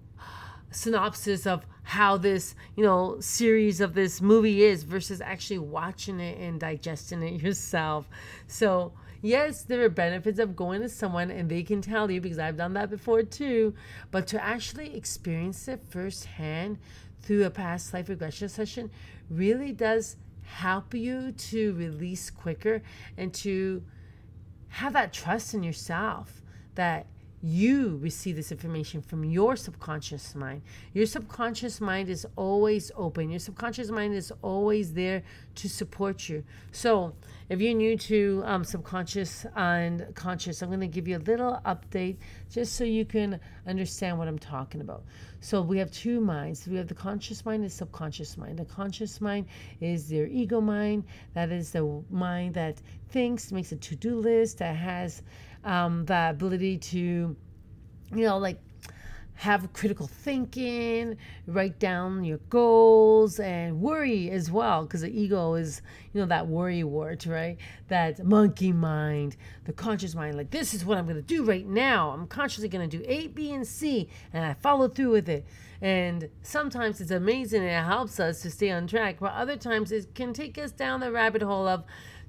synopsis 0.70 1.46
of 1.46 1.66
how 1.82 2.16
this 2.18 2.54
you 2.76 2.84
know 2.84 3.18
series 3.20 3.80
of 3.80 3.94
this 3.94 4.20
movie 4.20 4.62
is 4.62 4.82
versus 4.82 5.20
actually 5.20 5.58
watching 5.58 6.20
it 6.20 6.38
and 6.38 6.60
digesting 6.60 7.22
it 7.22 7.40
yourself. 7.42 8.08
So 8.46 8.92
yes 9.20 9.62
there 9.62 9.82
are 9.82 9.88
benefits 9.88 10.38
of 10.38 10.54
going 10.54 10.80
to 10.80 10.88
someone 10.88 11.30
and 11.30 11.48
they 11.48 11.62
can 11.62 11.82
tell 11.82 12.10
you 12.10 12.20
because 12.20 12.38
i've 12.38 12.56
done 12.56 12.72
that 12.72 12.88
before 12.88 13.22
too 13.22 13.74
but 14.10 14.26
to 14.26 14.42
actually 14.42 14.96
experience 14.96 15.66
it 15.66 15.82
firsthand 15.88 16.78
through 17.20 17.44
a 17.44 17.50
past 17.50 17.92
life 17.92 18.08
regression 18.08 18.48
session 18.48 18.90
really 19.28 19.72
does 19.72 20.16
help 20.42 20.94
you 20.94 21.32
to 21.32 21.74
release 21.74 22.30
quicker 22.30 22.80
and 23.16 23.34
to 23.34 23.82
have 24.68 24.92
that 24.92 25.12
trust 25.12 25.52
in 25.52 25.62
yourself 25.62 26.40
that 26.74 27.06
you 27.42 27.98
receive 28.02 28.36
this 28.36 28.50
information 28.50 29.00
from 29.00 29.24
your 29.24 29.54
subconscious 29.54 30.34
mind. 30.34 30.62
Your 30.92 31.06
subconscious 31.06 31.80
mind 31.80 32.08
is 32.08 32.26
always 32.36 32.90
open. 32.96 33.30
Your 33.30 33.38
subconscious 33.38 33.90
mind 33.90 34.14
is 34.14 34.32
always 34.42 34.92
there 34.92 35.22
to 35.56 35.68
support 35.68 36.28
you. 36.28 36.42
So, 36.72 37.14
if 37.48 37.60
you're 37.60 37.74
new 37.74 37.96
to 37.96 38.42
um, 38.44 38.62
subconscious 38.64 39.46
and 39.56 40.06
conscious, 40.14 40.62
I'm 40.62 40.68
going 40.68 40.80
to 40.80 40.86
give 40.86 41.08
you 41.08 41.16
a 41.16 41.20
little 41.20 41.60
update 41.64 42.16
just 42.50 42.74
so 42.74 42.84
you 42.84 43.04
can 43.04 43.40
understand 43.66 44.18
what 44.18 44.28
I'm 44.28 44.38
talking 44.38 44.80
about. 44.80 45.04
So, 45.40 45.62
we 45.62 45.78
have 45.78 45.90
two 45.90 46.20
minds 46.20 46.66
we 46.66 46.76
have 46.76 46.88
the 46.88 46.94
conscious 46.94 47.44
mind 47.44 47.62
and 47.62 47.72
subconscious 47.72 48.36
mind. 48.36 48.58
The 48.58 48.64
conscious 48.64 49.20
mind 49.20 49.46
is 49.80 50.12
your 50.12 50.26
ego 50.26 50.60
mind, 50.60 51.04
that 51.34 51.50
is 51.52 51.70
the 51.70 52.02
mind 52.10 52.54
that 52.54 52.82
thinks, 53.10 53.52
makes 53.52 53.72
a 53.72 53.76
to 53.76 53.96
do 53.96 54.16
list, 54.18 54.58
that 54.58 54.76
has 54.76 55.22
um, 55.64 56.04
the 56.06 56.30
ability 56.30 56.78
to, 56.78 56.98
you 56.98 57.36
know, 58.24 58.38
like 58.38 58.60
have 59.34 59.72
critical 59.72 60.08
thinking, 60.08 61.16
write 61.46 61.78
down 61.78 62.24
your 62.24 62.38
goals, 62.50 63.38
and 63.38 63.80
worry 63.80 64.28
as 64.30 64.50
well, 64.50 64.82
because 64.82 65.02
the 65.02 65.16
ego 65.16 65.54
is, 65.54 65.80
you 66.12 66.20
know, 66.20 66.26
that 66.26 66.48
worry 66.48 66.82
word, 66.82 67.24
right? 67.24 67.56
That 67.86 68.24
monkey 68.24 68.72
mind, 68.72 69.36
the 69.64 69.72
conscious 69.72 70.16
mind, 70.16 70.36
like, 70.36 70.50
this 70.50 70.74
is 70.74 70.84
what 70.84 70.98
I'm 70.98 71.06
to 71.14 71.22
do 71.22 71.44
right 71.44 71.64
now. 71.64 72.10
I'm 72.10 72.26
consciously 72.26 72.68
to 72.90 72.98
do 72.98 73.04
A, 73.06 73.28
B, 73.28 73.52
and 73.52 73.64
C, 73.64 74.08
and 74.32 74.44
I 74.44 74.54
follow 74.54 74.88
through 74.88 75.12
with 75.12 75.28
it. 75.28 75.46
And 75.80 76.28
sometimes 76.42 77.00
it's 77.00 77.12
amazing 77.12 77.62
it 77.62 77.84
helps 77.84 78.18
us 78.18 78.42
to 78.42 78.50
stay 78.50 78.72
on 78.72 78.88
track, 78.88 79.18
but 79.20 79.34
other 79.34 79.56
times 79.56 79.92
it 79.92 80.16
can 80.16 80.32
take 80.32 80.58
us 80.58 80.72
down 80.72 80.98
the 80.98 81.12
rabbit 81.12 81.42
hole 81.42 81.68
of, 81.68 81.84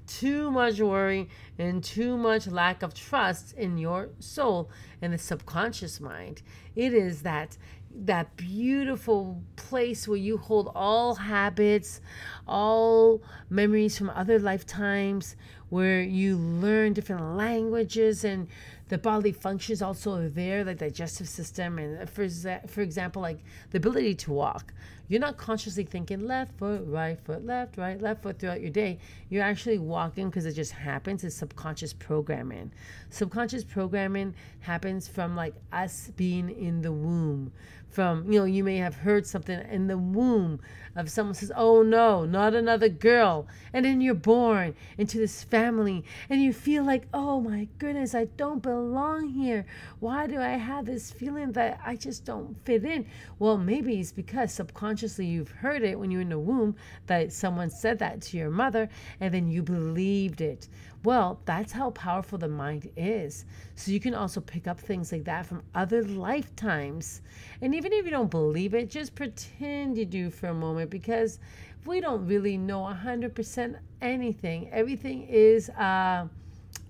too 0.09 0.49
much 0.51 0.79
worry 0.79 1.29
and 1.57 1.83
too 1.83 2.17
much 2.17 2.47
lack 2.47 2.81
of 2.81 2.93
trust 2.93 3.53
in 3.53 3.77
your 3.77 4.09
soul 4.19 4.69
and 5.01 5.13
the 5.13 5.17
subconscious 5.17 5.99
mind. 5.99 6.41
It 6.75 6.93
is 6.93 7.21
that 7.21 7.57
that 7.91 8.35
beautiful 8.37 9.41
place 9.55 10.07
where 10.07 10.17
you 10.17 10.37
hold 10.37 10.71
all 10.75 11.15
habits, 11.15 12.01
all 12.47 13.21
memories 13.49 13.97
from 13.97 14.09
other 14.11 14.39
lifetimes, 14.39 15.35
where 15.69 16.01
you 16.01 16.37
learn 16.37 16.93
different 16.93 17.35
languages 17.35 18.23
and 18.23 18.47
the 18.89 18.97
bodily 18.97 19.31
functions 19.31 19.81
also 19.81 20.15
are 20.15 20.29
there, 20.29 20.63
like 20.63 20.79
digestive 20.79 21.29
system, 21.29 21.77
and 21.77 22.09
for 22.09 22.27
for 22.67 22.81
example, 22.81 23.21
like 23.21 23.39
the 23.71 23.77
ability 23.77 24.15
to 24.15 24.31
walk. 24.31 24.73
You're 25.09 25.19
not 25.19 25.37
consciously 25.37 25.83
thinking 25.85 26.27
left 26.27 26.57
foot, 26.59 26.83
right 26.85 27.19
foot, 27.19 27.43
left, 27.43 27.77
right, 27.77 27.99
left 27.99 28.21
foot 28.21 28.37
throughout 28.37 28.61
your 28.61 28.69
day. 28.69 28.99
You're 29.29 29.43
actually 29.43 29.79
walking 29.79 30.29
because 30.29 30.45
it 30.45 30.53
just 30.53 30.71
happens. 30.71 31.23
It's 31.23 31.35
subconscious 31.35 31.93
programming. 31.93 32.71
Subconscious 33.09 33.63
programming 33.63 34.35
happens 34.59 35.07
from 35.07 35.35
like 35.35 35.55
us 35.73 36.11
being 36.15 36.49
in 36.51 36.83
the 36.83 36.91
womb. 36.91 37.51
From, 37.89 38.31
you 38.31 38.39
know, 38.39 38.45
you 38.45 38.63
may 38.63 38.77
have 38.77 38.95
heard 38.95 39.25
something 39.25 39.59
in 39.69 39.87
the 39.87 39.97
womb 39.97 40.59
of 40.95 41.09
someone 41.09 41.33
says, 41.33 41.51
Oh 41.55 41.81
no, 41.81 42.25
not 42.25 42.53
another 42.53 42.89
girl. 42.89 43.47
And 43.73 43.85
then 43.85 44.01
you're 44.01 44.13
born 44.13 44.75
into 44.97 45.17
this 45.17 45.43
family 45.43 46.03
and 46.29 46.41
you 46.41 46.53
feel 46.53 46.83
like, 46.83 47.07
Oh 47.13 47.41
my 47.41 47.67
goodness, 47.79 48.13
I 48.13 48.25
don't 48.25 48.61
belong 48.61 49.29
here. 49.29 49.65
Why 49.99 50.27
do 50.27 50.39
I 50.39 50.49
have 50.49 50.85
this 50.85 51.11
feeling 51.11 51.51
that 51.53 51.79
I 51.83 51.95
just 51.95 52.25
don't 52.25 52.55
fit 52.63 52.83
in? 52.85 53.05
Well, 53.39 53.57
maybe 53.57 53.99
it's 53.99 54.11
because 54.11 54.53
subconsciously 54.53 55.25
you've 55.25 55.51
heard 55.51 55.83
it 55.83 55.99
when 55.99 56.11
you're 56.11 56.21
in 56.21 56.29
the 56.29 56.39
womb 56.39 56.75
that 57.07 57.33
someone 57.33 57.69
said 57.69 57.99
that 57.99 58.21
to 58.21 58.37
your 58.37 58.51
mother 58.51 58.89
and 59.19 59.33
then 59.33 59.49
you 59.49 59.63
believed 59.63 60.41
it. 60.41 60.67
Well, 61.03 61.39
that's 61.45 61.71
how 61.71 61.91
powerful 61.91 62.37
the 62.37 62.49
mind 62.49 62.91
is. 62.97 63.45
So 63.75 63.91
you 63.91 64.01
can 64.01 64.13
also 64.13 64.41
pick 64.41 64.67
up 64.67 64.79
things 64.79 65.11
like 65.13 65.23
that 65.25 65.45
from 65.45 65.63
other 65.73 66.03
lifetimes. 66.03 67.21
And 67.61 67.73
even 67.73 67.93
if 67.93 68.03
you 68.03 68.11
don't 68.11 68.29
believe 68.29 68.73
it, 68.73 68.89
just 68.89 69.15
pretend 69.15 69.97
you 69.97 70.05
do 70.05 70.29
for 70.29 70.47
a 70.47 70.53
moment 70.53 70.89
because 70.89 71.39
we 71.85 72.01
don't 72.01 72.27
really 72.27 72.57
know 72.57 72.81
100% 72.81 73.75
anything. 74.01 74.69
Everything 74.71 75.23
is 75.23 75.69
uh, 75.69 76.27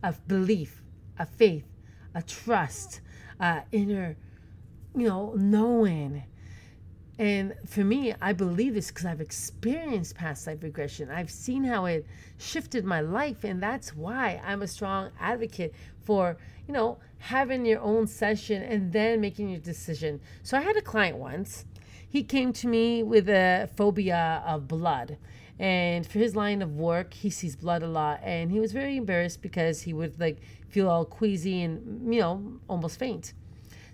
a 0.01 0.13
belief, 0.27 0.81
a 1.19 1.25
faith, 1.25 1.65
a 2.15 2.23
trust, 2.23 3.01
uh, 3.39 3.61
inner, 3.71 4.17
you 4.95 5.07
know, 5.07 5.33
knowing. 5.37 6.23
And 7.19 7.53
for 7.67 7.83
me, 7.83 8.13
I 8.21 8.31
believe 8.31 8.75
this 8.75 8.87
because 8.87 9.05
I've 9.05 9.19
experienced 9.19 10.15
past 10.15 10.47
life 10.47 10.63
regression. 10.63 11.11
I've 11.11 11.29
seen 11.29 11.65
how 11.65 11.83
it 11.83 12.05
shifted 12.37 12.85
my 12.85 13.01
life. 13.01 13.43
And 13.43 13.61
that's 13.61 13.93
why 13.93 14.41
I'm 14.43 14.61
a 14.61 14.67
strong 14.67 15.11
advocate 15.19 15.73
for, 16.01 16.37
you 16.65 16.73
know, 16.73 16.97
having 17.17 17.65
your 17.65 17.81
own 17.81 18.07
session 18.07 18.63
and 18.63 18.93
then 18.93 19.19
making 19.19 19.49
your 19.49 19.59
decision. 19.59 20.21
So 20.43 20.57
I 20.57 20.61
had 20.61 20.77
a 20.77 20.81
client 20.81 21.17
once. 21.17 21.65
He 22.07 22.23
came 22.23 22.53
to 22.53 22.67
me 22.69 23.03
with 23.03 23.27
a 23.27 23.69
phobia 23.75 24.41
of 24.47 24.69
blood. 24.69 25.17
And 25.59 26.07
for 26.07 26.19
his 26.19 26.37
line 26.37 26.61
of 26.61 26.77
work, 26.77 27.13
he 27.13 27.29
sees 27.29 27.57
blood 27.57 27.83
a 27.83 27.87
lot. 27.87 28.21
And 28.23 28.49
he 28.49 28.61
was 28.61 28.71
very 28.71 28.95
embarrassed 28.95 29.41
because 29.41 29.81
he 29.81 29.91
would 29.91 30.17
like 30.21 30.37
feel 30.69 30.89
all 30.89 31.03
queasy 31.03 31.63
and, 31.63 32.13
you 32.13 32.21
know, 32.21 32.59
almost 32.69 32.97
faint. 32.97 33.33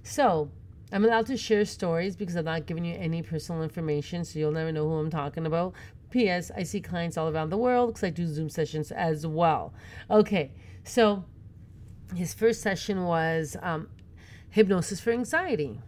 So 0.04 0.52
I'm 0.92 1.04
allowed 1.04 1.26
to 1.28 1.38
share 1.38 1.66
stories 1.66 2.16
because 2.16 2.36
I'm 2.36 2.46
not 2.46 2.66
giving 2.66 2.86
you 2.86 2.96
any 2.96 3.22
personal 3.22 3.64
information, 3.64 4.24
so 4.24 4.40
you'll 4.40 4.52
never 4.52 4.72
know 4.72 4.88
who 4.88 4.96
I'm 4.96 5.10
talking 5.10 5.46
about. 5.46 5.74
P.S. 6.12 6.52
I 6.56 6.64
see 6.64 6.80
clients 6.80 7.18
all 7.18 7.30
around 7.30 7.50
the 7.50 7.58
world 7.58 7.90
because 7.90 8.04
I 8.04 8.10
do 8.10 8.28
Zoom 8.28 8.50
sessions 8.50 8.92
as 8.92 9.26
well. 9.26 9.74
Okay, 10.10 10.52
so 10.84 11.26
his 12.16 12.34
first 12.34 12.62
session 12.62 13.04
was 13.04 13.58
um, 13.62 13.90
hypnosis 14.50 15.00
for 15.00 15.12
anxiety. 15.12 15.82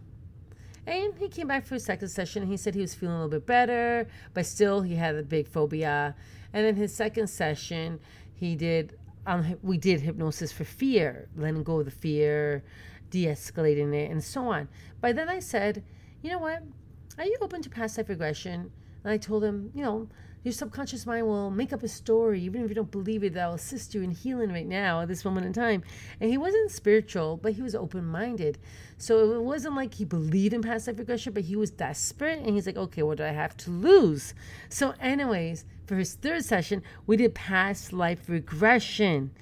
And 0.86 1.14
he 1.18 1.28
came 1.28 1.46
back 1.46 1.66
for 1.66 1.74
his 1.74 1.84
second 1.84 2.08
session 2.08 2.46
he 2.46 2.56
said 2.56 2.74
he 2.74 2.80
was 2.80 2.94
feeling 2.94 3.16
a 3.16 3.24
little 3.24 3.40
bit 3.40 3.46
better, 3.46 4.08
but 4.32 4.46
still 4.46 4.80
he 4.80 4.94
had 4.96 5.14
a 5.14 5.22
big 5.22 5.46
phobia. 5.46 6.14
And 6.52 6.64
then 6.64 6.76
his 6.76 6.94
second 6.94 7.28
session, 7.28 8.00
he 8.34 8.56
did 8.56 8.98
um, 9.26 9.56
we 9.62 9.76
did 9.76 10.00
hypnosis 10.00 10.50
for 10.50 10.64
fear, 10.64 11.28
letting 11.36 11.62
go 11.62 11.80
of 11.80 11.84
the 11.84 11.90
fear, 11.90 12.64
de 13.10 13.26
escalating 13.26 13.94
it, 13.94 14.10
and 14.10 14.22
so 14.22 14.48
on. 14.48 14.68
By 15.00 15.12
then 15.12 15.28
I 15.28 15.40
said, 15.40 15.82
you 16.22 16.30
know 16.30 16.38
what? 16.38 16.62
Are 17.16 17.24
you 17.24 17.36
open 17.40 17.62
to 17.62 17.70
past 17.70 17.98
life 17.98 18.08
regression? 18.08 18.70
And 19.04 19.12
I 19.12 19.16
told 19.16 19.44
him, 19.44 19.70
you 19.74 19.82
know, 19.82 20.08
your 20.44 20.52
subconscious 20.52 21.04
mind 21.04 21.26
will 21.26 21.50
make 21.50 21.72
up 21.72 21.82
a 21.82 21.88
story, 21.88 22.40
even 22.42 22.62
if 22.62 22.68
you 22.68 22.74
don't 22.74 22.90
believe 22.90 23.24
it, 23.24 23.34
that 23.34 23.46
will 23.46 23.54
assist 23.54 23.94
you 23.94 24.02
in 24.02 24.12
healing 24.12 24.50
right 24.50 24.66
now 24.66 25.00
at 25.00 25.08
this 25.08 25.24
moment 25.24 25.46
in 25.46 25.52
time. 25.52 25.82
And 26.20 26.30
he 26.30 26.38
wasn't 26.38 26.70
spiritual, 26.70 27.36
but 27.36 27.52
he 27.52 27.62
was 27.62 27.74
open 27.74 28.06
minded. 28.06 28.58
So 28.98 29.32
it 29.32 29.42
wasn't 29.42 29.74
like 29.74 29.94
he 29.94 30.04
believed 30.04 30.54
in 30.54 30.62
past 30.62 30.86
life 30.86 30.98
regression, 30.98 31.32
but 31.32 31.44
he 31.44 31.56
was 31.56 31.70
desperate. 31.70 32.38
And 32.38 32.54
he's 32.54 32.66
like, 32.66 32.76
okay, 32.76 33.02
what 33.02 33.18
do 33.18 33.24
I 33.24 33.32
have 33.32 33.56
to 33.58 33.70
lose? 33.70 34.32
So, 34.68 34.94
anyways, 35.00 35.64
for 35.86 35.96
his 35.96 36.14
third 36.14 36.44
session, 36.44 36.82
we 37.06 37.16
did 37.16 37.34
past 37.34 37.92
life 37.92 38.28
regression. 38.28 39.32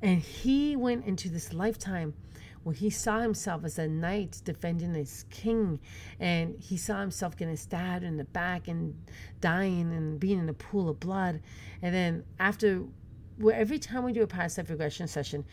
And 0.00 0.20
he 0.20 0.76
went 0.76 1.04
into 1.04 1.28
this 1.28 1.52
lifetime 1.52 2.14
where 2.62 2.74
he 2.74 2.90
saw 2.90 3.20
himself 3.20 3.64
as 3.64 3.78
a 3.78 3.88
knight 3.88 4.40
defending 4.44 4.94
his 4.94 5.24
king, 5.30 5.80
and 6.20 6.56
he 6.58 6.76
saw 6.76 7.00
himself 7.00 7.36
getting 7.36 7.56
stabbed 7.56 8.04
in 8.04 8.16
the 8.16 8.24
back 8.24 8.68
and 8.68 8.94
dying 9.40 9.92
and 9.92 10.20
being 10.20 10.38
in 10.38 10.48
a 10.48 10.54
pool 10.54 10.88
of 10.88 11.00
blood. 11.00 11.40
And 11.82 11.94
then 11.94 12.24
after, 12.38 12.84
where 13.38 13.56
every 13.56 13.78
time 13.78 14.04
we 14.04 14.12
do 14.12 14.22
a 14.22 14.26
past 14.26 14.58
life 14.58 14.70
regression 14.70 15.06
session, 15.08 15.44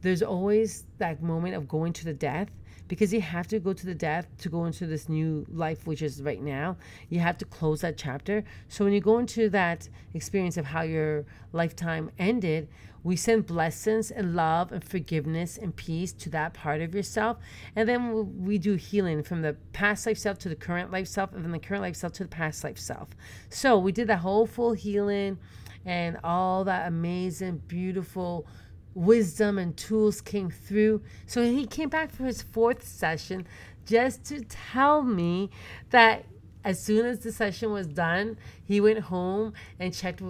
there's 0.00 0.22
always 0.22 0.84
that 0.98 1.22
moment 1.22 1.54
of 1.54 1.68
going 1.68 1.92
to 1.94 2.04
the 2.04 2.14
death 2.14 2.48
because 2.88 3.12
you 3.12 3.20
have 3.20 3.46
to 3.46 3.58
go 3.60 3.72
to 3.72 3.86
the 3.86 3.94
death 3.94 4.26
to 4.38 4.48
go 4.48 4.64
into 4.64 4.86
this 4.86 5.08
new 5.08 5.44
life, 5.50 5.86
which 5.86 6.02
is 6.02 6.22
right 6.22 6.42
now. 6.42 6.76
You 7.10 7.20
have 7.20 7.36
to 7.38 7.44
close 7.44 7.82
that 7.82 7.98
chapter. 7.98 8.44
So 8.68 8.84
when 8.84 8.94
you 8.94 9.00
go 9.00 9.18
into 9.18 9.50
that 9.50 9.88
experience 10.14 10.56
of 10.56 10.64
how 10.64 10.82
your 10.82 11.26
lifetime 11.52 12.10
ended, 12.18 12.68
we 13.02 13.16
send 13.16 13.46
blessings 13.46 14.10
and 14.10 14.34
love 14.34 14.72
and 14.72 14.82
forgiveness 14.84 15.56
and 15.56 15.74
peace 15.74 16.12
to 16.12 16.30
that 16.30 16.54
part 16.54 16.80
of 16.80 16.94
yourself. 16.94 17.38
And 17.76 17.88
then 17.88 18.44
we 18.44 18.58
do 18.58 18.74
healing 18.74 19.22
from 19.22 19.42
the 19.42 19.56
past 19.72 20.06
life 20.06 20.18
self 20.18 20.38
to 20.40 20.48
the 20.48 20.56
current 20.56 20.90
life 20.90 21.08
self, 21.08 21.32
and 21.32 21.42
from 21.42 21.52
the 21.52 21.58
current 21.58 21.82
life 21.82 21.96
self 21.96 22.12
to 22.14 22.24
the 22.24 22.28
past 22.28 22.64
life 22.64 22.78
self. 22.78 23.08
So 23.48 23.78
we 23.78 23.92
did 23.92 24.08
that 24.08 24.18
whole 24.18 24.46
full 24.46 24.72
healing 24.72 25.38
and 25.84 26.18
all 26.24 26.64
that 26.64 26.88
amazing, 26.88 27.62
beautiful 27.66 28.46
wisdom 28.94 29.58
and 29.58 29.76
tools 29.76 30.20
came 30.20 30.50
through. 30.50 31.02
So 31.26 31.42
he 31.42 31.66
came 31.66 31.88
back 31.88 32.10
for 32.10 32.24
his 32.24 32.42
fourth 32.42 32.86
session 32.86 33.46
just 33.86 34.24
to 34.26 34.40
tell 34.40 35.02
me 35.02 35.50
that 35.90 36.26
as 36.64 36.84
soon 36.84 37.06
as 37.06 37.20
the 37.20 37.32
session 37.32 37.72
was 37.72 37.86
done, 37.86 38.36
he 38.64 38.80
went 38.80 38.98
home 38.98 39.54
and 39.78 39.94
checked 39.94 40.20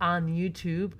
on 0.00 0.28
YouTube 0.28 0.92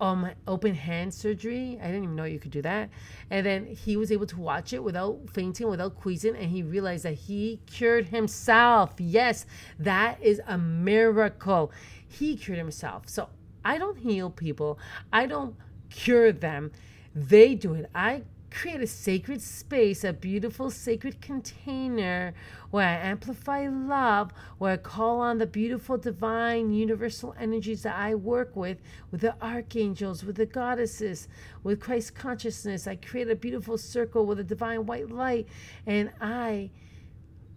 um 0.00 0.30
open 0.46 0.74
hand 0.74 1.14
surgery. 1.14 1.78
I 1.80 1.86
didn't 1.86 2.04
even 2.04 2.16
know 2.16 2.24
you 2.24 2.38
could 2.38 2.50
do 2.50 2.62
that. 2.62 2.90
And 3.30 3.44
then 3.44 3.66
he 3.66 3.96
was 3.96 4.10
able 4.10 4.26
to 4.26 4.40
watch 4.40 4.72
it 4.72 4.82
without 4.82 5.18
fainting, 5.32 5.68
without 5.68 5.94
queasing, 5.96 6.36
and 6.36 6.50
he 6.50 6.62
realized 6.62 7.04
that 7.04 7.14
he 7.14 7.60
cured 7.66 8.08
himself. 8.08 8.94
Yes, 8.98 9.46
that 9.78 10.22
is 10.22 10.40
a 10.46 10.58
miracle. 10.58 11.72
He 12.06 12.36
cured 12.36 12.58
himself. 12.58 13.08
So 13.08 13.28
I 13.64 13.78
don't 13.78 13.98
heal 13.98 14.30
people. 14.30 14.78
I 15.12 15.26
don't 15.26 15.56
cure 15.90 16.32
them. 16.32 16.72
They 17.14 17.54
do 17.54 17.74
it. 17.74 17.88
I 17.94 18.22
create 18.54 18.80
a 18.80 18.86
sacred 18.86 19.42
space, 19.42 20.04
a 20.04 20.12
beautiful 20.12 20.70
sacred 20.70 21.20
container 21.20 22.32
where 22.70 22.86
I 22.86 22.92
amplify 22.92 23.68
love, 23.68 24.30
where 24.58 24.74
I 24.74 24.76
call 24.76 25.20
on 25.20 25.38
the 25.38 25.46
beautiful 25.46 25.98
divine 25.98 26.72
universal 26.72 27.34
energies 27.38 27.82
that 27.82 27.96
I 27.96 28.14
work 28.14 28.54
with, 28.54 28.78
with 29.10 29.22
the 29.22 29.34
archangels, 29.42 30.24
with 30.24 30.36
the 30.36 30.46
goddesses, 30.46 31.26
with 31.62 31.80
Christ 31.80 32.14
consciousness. 32.14 32.86
I 32.86 32.96
create 32.96 33.28
a 33.28 33.34
beautiful 33.34 33.76
circle 33.76 34.24
with 34.24 34.38
a 34.38 34.44
divine 34.44 34.86
white 34.86 35.10
light, 35.10 35.48
and 35.84 36.12
I 36.20 36.70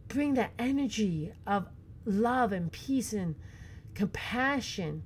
bring 0.08 0.34
that 0.34 0.52
energy 0.58 1.32
of 1.46 1.68
love 2.06 2.52
and 2.52 2.72
peace 2.72 3.14
and 3.14 3.36
compassion 3.94 5.04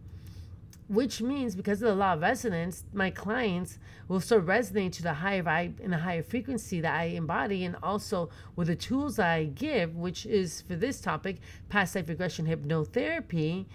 which 0.91 1.21
means 1.21 1.55
because 1.55 1.81
of 1.81 1.87
the 1.87 1.95
law 1.95 2.13
of 2.13 2.21
resonance, 2.21 2.83
my 2.91 3.09
clients 3.09 3.79
will 4.09 4.19
start 4.19 4.43
resonating 4.43 4.91
to 4.91 5.01
the 5.01 5.13
higher 5.13 5.41
vibe 5.41 5.79
and 5.81 5.93
the 5.93 5.97
higher 5.99 6.21
frequency 6.21 6.81
that 6.81 6.93
I 6.93 7.03
embody, 7.05 7.63
and 7.63 7.77
also 7.81 8.29
with 8.57 8.67
the 8.67 8.75
tools 8.75 9.17
I 9.17 9.45
give, 9.45 9.95
which 9.95 10.25
is 10.25 10.63
for 10.63 10.75
this 10.75 10.99
topic, 10.99 11.37
past 11.69 11.95
life 11.95 12.09
regression 12.09 12.45
hypnotherapy. 12.45 13.67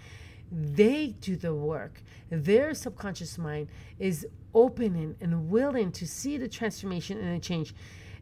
They 0.51 1.15
do 1.19 1.35
the 1.35 1.55
work. 1.55 2.03
Their 2.29 2.75
subconscious 2.75 3.39
mind 3.39 3.69
is 3.97 4.27
open 4.53 5.15
and 5.19 5.49
willing 5.49 5.91
to 5.93 6.05
see 6.05 6.37
the 6.37 6.47
transformation 6.47 7.17
and 7.17 7.35
the 7.35 7.43
change. 7.43 7.73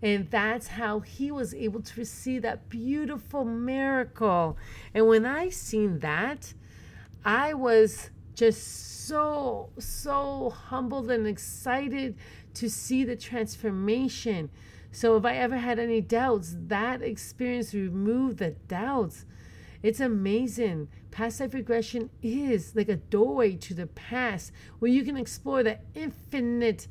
And 0.02 0.32
that's 0.32 0.68
how 0.68 1.02
he 1.02 1.32
was 1.32 1.54
able 1.54 1.82
to 1.82 2.00
receive 2.00 2.44
that 2.44 2.70
beautiful 2.70 3.44
miracle. 3.44 4.58
And 4.94 5.06
when 5.08 5.26
I 5.26 5.50
seen 5.50 6.00
that, 6.00 6.54
I 7.26 7.54
was 7.56 8.12
just 8.36 9.08
so, 9.08 9.70
so 9.80 10.50
humbled 10.50 11.10
and 11.10 11.26
excited 11.26 12.16
to 12.56 12.70
see 12.70 13.04
the 13.04 13.16
transformation. 13.16 14.50
So, 14.92 15.18
if 15.18 15.26
I 15.26 15.36
ever 15.38 15.58
had 15.58 15.80
any 15.80 16.02
doubts, 16.02 16.56
that 16.68 17.02
experience 17.02 17.74
removed 17.74 18.38
the 18.38 18.52
doubts. 18.68 19.26
It's 19.84 20.00
amazing. 20.00 20.88
Past 21.12 21.40
life 21.40 21.54
regression 21.54 22.10
is 22.24 22.76
like 22.76 22.90
a 22.90 22.96
doorway 22.96 23.56
to 23.58 23.74
the 23.74 23.88
past 23.88 24.52
where 24.80 24.92
you 24.92 25.04
can 25.04 25.18
explore 25.18 25.64
the 25.64 25.80
infinite, 25.94 26.88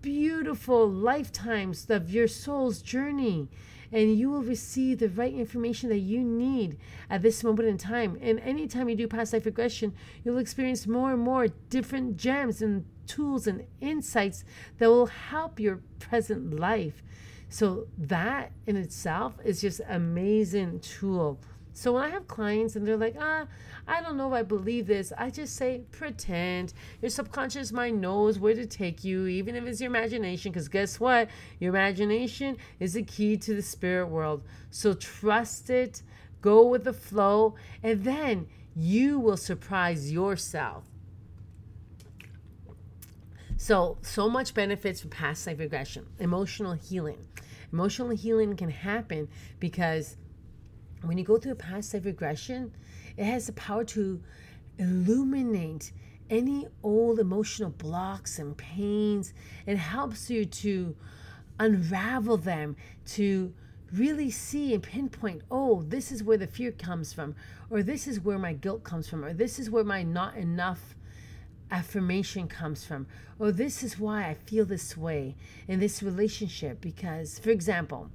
beautiful 0.00 0.88
lifetimes 0.88 1.90
of 1.90 2.10
your 2.10 2.28
soul's 2.28 2.80
journey 2.80 3.48
and 3.92 4.16
you 4.16 4.30
will 4.30 4.42
receive 4.42 4.98
the 4.98 5.08
right 5.08 5.34
information 5.34 5.88
that 5.88 5.98
you 5.98 6.20
need 6.20 6.78
at 7.08 7.22
this 7.22 7.42
moment 7.42 7.68
in 7.68 7.78
time. 7.78 8.18
And 8.20 8.38
anytime 8.40 8.88
you 8.88 8.96
do 8.96 9.08
past 9.08 9.32
life 9.32 9.46
regression, 9.46 9.94
you'll 10.24 10.38
experience 10.38 10.86
more 10.86 11.12
and 11.12 11.20
more 11.20 11.48
different 11.68 12.16
gems 12.16 12.62
and 12.62 12.84
tools 13.06 13.46
and 13.46 13.66
insights 13.80 14.44
that 14.78 14.88
will 14.88 15.06
help 15.06 15.58
your 15.58 15.80
present 15.98 16.58
life. 16.58 17.02
So 17.48 17.88
that 17.98 18.52
in 18.66 18.76
itself 18.76 19.34
is 19.44 19.60
just 19.60 19.80
amazing 19.88 20.80
tool. 20.80 21.40
So 21.72 21.92
when 21.92 22.02
I 22.02 22.08
have 22.08 22.26
clients 22.26 22.76
and 22.76 22.86
they're 22.86 22.96
like, 22.96 23.16
ah, 23.18 23.46
I 23.86 24.02
don't 24.02 24.16
know 24.16 24.28
if 24.28 24.34
I 24.34 24.42
believe 24.42 24.86
this. 24.86 25.12
I 25.16 25.30
just 25.30 25.56
say, 25.56 25.82
pretend. 25.92 26.72
Your 27.00 27.10
subconscious 27.10 27.72
mind 27.72 28.00
knows 28.00 28.38
where 28.38 28.54
to 28.54 28.66
take 28.66 29.04
you, 29.04 29.26
even 29.26 29.54
if 29.54 29.64
it's 29.64 29.80
your 29.80 29.90
imagination. 29.90 30.52
Because 30.52 30.68
guess 30.68 30.98
what? 30.98 31.28
Your 31.58 31.70
imagination 31.70 32.56
is 32.80 32.94
the 32.94 33.02
key 33.02 33.36
to 33.38 33.54
the 33.54 33.62
spirit 33.62 34.06
world. 34.06 34.42
So 34.70 34.94
trust 34.94 35.70
it, 35.70 36.02
go 36.40 36.66
with 36.66 36.84
the 36.84 36.92
flow, 36.92 37.54
and 37.82 38.04
then 38.04 38.48
you 38.74 39.18
will 39.18 39.36
surprise 39.36 40.12
yourself. 40.12 40.84
So, 43.56 43.98
so 44.00 44.28
much 44.30 44.54
benefits 44.54 45.02
from 45.02 45.10
past 45.10 45.46
life 45.46 45.58
regression, 45.58 46.06
emotional 46.18 46.72
healing. 46.72 47.26
Emotional 47.72 48.08
healing 48.08 48.56
can 48.56 48.70
happen 48.70 49.28
because 49.58 50.16
when 51.02 51.18
you 51.18 51.24
go 51.24 51.38
through 51.38 51.52
a 51.52 51.56
past 51.56 51.94
life 51.94 52.04
regression, 52.04 52.72
it 53.16 53.24
has 53.24 53.46
the 53.46 53.52
power 53.52 53.84
to 53.84 54.22
illuminate 54.78 55.92
any 56.28 56.66
old 56.82 57.18
emotional 57.18 57.70
blocks 57.70 58.38
and 58.38 58.56
pains. 58.56 59.34
It 59.66 59.76
helps 59.76 60.30
you 60.30 60.44
to 60.44 60.96
unravel 61.58 62.36
them, 62.36 62.76
to 63.06 63.52
really 63.92 64.30
see 64.30 64.72
and 64.72 64.82
pinpoint 64.82 65.42
oh, 65.50 65.82
this 65.82 66.12
is 66.12 66.22
where 66.22 66.38
the 66.38 66.46
fear 66.46 66.70
comes 66.70 67.12
from, 67.12 67.34
or 67.68 67.82
this 67.82 68.06
is 68.06 68.20
where 68.20 68.38
my 68.38 68.52
guilt 68.52 68.84
comes 68.84 69.08
from, 69.08 69.24
or 69.24 69.32
this 69.32 69.58
is 69.58 69.70
where 69.70 69.84
my 69.84 70.02
not 70.02 70.36
enough 70.36 70.96
affirmation 71.70 72.48
comes 72.48 72.84
from, 72.84 73.06
or 73.38 73.52
this 73.52 73.82
is 73.82 73.98
why 73.98 74.26
I 74.28 74.34
feel 74.34 74.64
this 74.64 74.96
way 74.96 75.36
in 75.68 75.80
this 75.80 76.02
relationship. 76.02 76.80
Because, 76.80 77.38
for 77.38 77.50
example, 77.50 78.10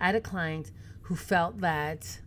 I 0.00 0.06
had 0.06 0.14
a 0.14 0.20
client 0.20 0.70
who 1.02 1.16
felt 1.16 1.60
that 1.60 2.20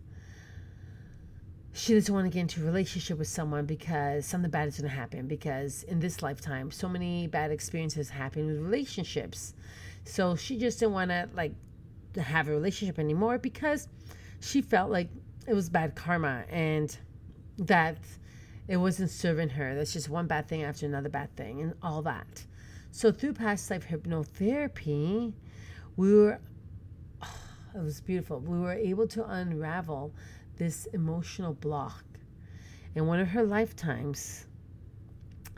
she 1.72 1.94
doesn't 1.94 2.12
want 2.12 2.26
to 2.26 2.30
get 2.30 2.40
into 2.40 2.62
a 2.62 2.64
relationship 2.64 3.18
with 3.18 3.28
someone 3.28 3.64
because 3.64 4.26
something 4.26 4.50
bad 4.50 4.68
is 4.68 4.78
going 4.78 4.90
to 4.90 4.96
happen 4.96 5.28
because 5.28 5.84
in 5.84 6.00
this 6.00 6.20
lifetime 6.22 6.70
so 6.70 6.88
many 6.88 7.26
bad 7.28 7.50
experiences 7.52 8.10
happen 8.10 8.46
with 8.46 8.58
relationships. 8.58 9.54
So 10.04 10.34
she 10.34 10.58
just 10.58 10.80
didn't 10.80 10.94
want 10.94 11.10
to 11.10 11.28
like 11.34 11.52
have 12.16 12.48
a 12.48 12.50
relationship 12.50 12.98
anymore 12.98 13.38
because 13.38 13.86
she 14.40 14.62
felt 14.62 14.90
like 14.90 15.08
it 15.46 15.54
was 15.54 15.68
bad 15.68 15.94
karma 15.94 16.44
and 16.48 16.96
that 17.58 17.98
it 18.66 18.76
wasn't 18.76 19.10
serving 19.10 19.50
her. 19.50 19.74
That's 19.74 19.92
just 19.92 20.08
one 20.08 20.26
bad 20.26 20.48
thing 20.48 20.64
after 20.64 20.86
another 20.86 21.08
bad 21.08 21.34
thing 21.36 21.62
and 21.62 21.74
all 21.82 22.02
that. 22.02 22.44
So 22.90 23.12
through 23.12 23.34
past 23.34 23.70
life 23.70 23.86
hypnotherapy 23.86 25.32
we 25.96 26.14
were 26.14 26.40
oh, 27.22 27.34
it 27.76 27.82
was 27.82 28.00
beautiful. 28.00 28.40
We 28.40 28.58
were 28.58 28.72
able 28.72 29.06
to 29.08 29.24
unravel 29.24 30.12
this 30.60 30.84
emotional 30.92 31.54
block. 31.54 32.04
In 32.94 33.06
one 33.06 33.18
of 33.18 33.28
her 33.28 33.42
lifetimes, 33.42 34.46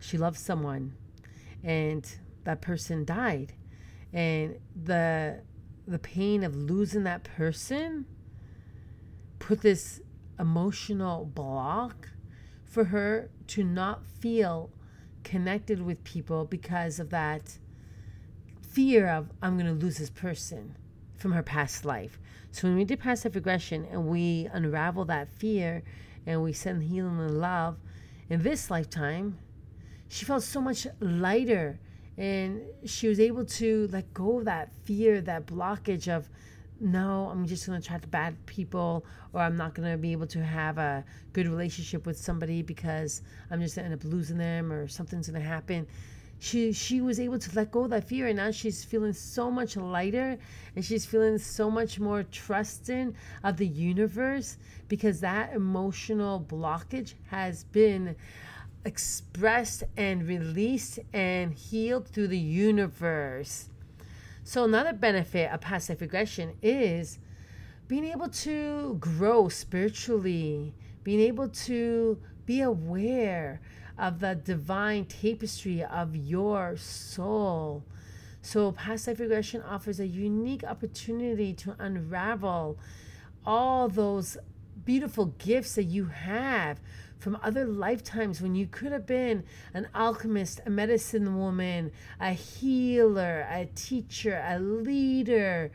she 0.01 0.17
loved 0.17 0.39
someone 0.39 0.95
and 1.65 2.09
that 2.45 2.63
person 2.63 3.05
died. 3.05 3.53
And 4.13 4.59
the 4.81 5.41
the 5.89 5.99
pain 5.99 6.45
of 6.45 6.55
losing 6.55 7.03
that 7.03 7.25
person 7.25 8.07
put 9.41 9.61
this 9.63 10.01
emotional 10.39 11.25
block 11.25 12.11
for 12.65 12.85
her 12.85 13.29
to 13.49 13.65
not 13.65 14.07
feel 14.07 14.71
connected 15.25 15.83
with 15.83 16.05
people 16.05 16.45
because 16.45 17.01
of 17.01 17.11
that 17.11 17.59
fear 18.61 19.09
of 19.09 19.33
I'm 19.43 19.59
going 19.59 19.67
to 19.67 19.85
lose 19.85 19.99
this 19.99 20.11
person 20.11 20.77
from 21.23 21.33
her 21.33 21.43
past 21.43 21.85
life. 21.85 22.19
So 22.51 22.69
when 22.69 22.77
we 22.77 22.85
do 22.85 22.97
passive 22.97 23.35
regression 23.37 23.87
and 23.91 24.09
we 24.09 24.49
unravel 24.53 25.05
that 25.07 25.29
fear 25.39 25.83
and 26.27 26.43
we 26.43 26.53
send 26.53 26.83
healing 26.83 27.19
and 27.19 27.41
love 27.41 27.79
in 28.29 28.43
this 28.43 28.71
lifetime, 28.71 29.39
she 30.09 30.25
felt 30.25 30.43
so 30.43 30.61
much 30.61 30.87
lighter 31.01 31.79
and 32.19 32.61
she 32.85 33.09
was 33.09 33.21
able 33.21 33.45
to 33.47 33.89
let 33.91 34.13
go 34.13 34.39
of 34.39 34.45
that 34.45 34.71
fear, 34.85 35.21
that 35.23 35.47
blockage 35.47 36.09
of 36.09 36.29
no, 36.81 37.29
I'm 37.31 37.47
just 37.47 37.65
going 37.65 37.81
to 37.81 37.87
attract 37.87 38.11
bad 38.11 38.35
people, 38.45 39.07
or 39.33 39.41
I'm 39.41 39.57
not 39.57 39.73
going 39.73 39.89
to 39.93 39.97
be 39.97 40.11
able 40.11 40.27
to 40.27 40.43
have 40.43 40.79
a 40.79 41.05
good 41.33 41.47
relationship 41.47 42.07
with 42.07 42.19
somebody 42.19 42.61
because 42.61 43.23
I'm 43.53 43.61
just 43.61 43.77
going 43.77 43.87
to 43.87 43.93
end 43.93 44.05
up 44.05 44.13
losing 44.13 44.37
them, 44.37 44.73
or 44.73 44.89
something's 44.89 45.29
going 45.29 45.41
to 45.41 45.49
happen 45.49 45.87
she 46.43 46.73
she 46.73 47.01
was 47.01 47.21
able 47.21 47.39
to 47.39 47.55
let 47.55 47.71
go 47.71 47.85
of 47.85 47.91
that 47.91 48.03
fear 48.03 48.27
and 48.27 48.37
now 48.37 48.51
she's 48.51 48.83
feeling 48.83 49.13
so 49.13 49.49
much 49.49 49.77
lighter 49.77 50.37
and 50.75 50.85
she's 50.85 51.07
feeling 51.07 51.39
so 51.39 51.71
much 51.71 52.01
more 52.01 52.25
trusting 52.25 53.15
of 53.45 53.57
the 53.59 53.67
universe 53.67 54.57
because 54.89 55.21
that 55.21 55.55
emotional 55.55 56.45
blockage 56.45 57.15
has 57.31 57.63
been 57.65 58.17
expressed 58.85 59.85
and 59.97 60.27
released 60.27 60.99
and 61.13 61.55
healed 61.55 62.09
through 62.09 62.27
the 62.27 62.37
universe. 62.37 63.69
So 64.43 64.65
another 64.65 64.93
benefit 64.93 65.49
of 65.53 65.61
past 65.61 65.91
life 65.91 66.01
regression 66.01 66.55
is 66.61 67.21
being 67.87 68.05
able 68.05 68.29
to 68.29 68.97
grow 68.99 69.49
spiritually 69.49 70.75
being 71.05 71.21
able 71.21 71.49
to 71.49 72.19
be 72.47 72.61
aware 72.63 73.61
of 73.99 74.21
the 74.21 74.35
divine 74.35 75.05
tapestry 75.05 75.83
of 75.83 76.17
your 76.17 76.77
soul. 76.77 77.85
So, 78.41 78.73
past 78.73 79.07
life 79.07 79.21
regression 79.21 79.63
offers 79.63 80.01
a 80.01 80.07
unique 80.07 80.65
opportunity 80.65 81.53
to 81.55 81.77
unravel 81.79 82.79
all 83.47 83.89
those 83.89 84.37
beautiful 84.85 85.27
gifts 85.27 85.77
that 85.77 85.85
you 85.85 86.07
have 86.07 86.81
from 87.19 87.39
other 87.41 87.65
lifetimes 87.65 88.43
when 88.43 88.57
you 88.57 88.67
could 88.67 88.91
have 88.91 89.07
been 89.07 89.45
an 89.75 89.87
alchemist, 89.95 90.61
a 90.67 90.71
medicine 90.71 91.39
woman, 91.39 91.93
a 92.21 92.33
healer, 92.33 93.47
a 93.49 93.69
teacher, 93.77 94.43
a 94.45 94.59
leader, 94.59 95.71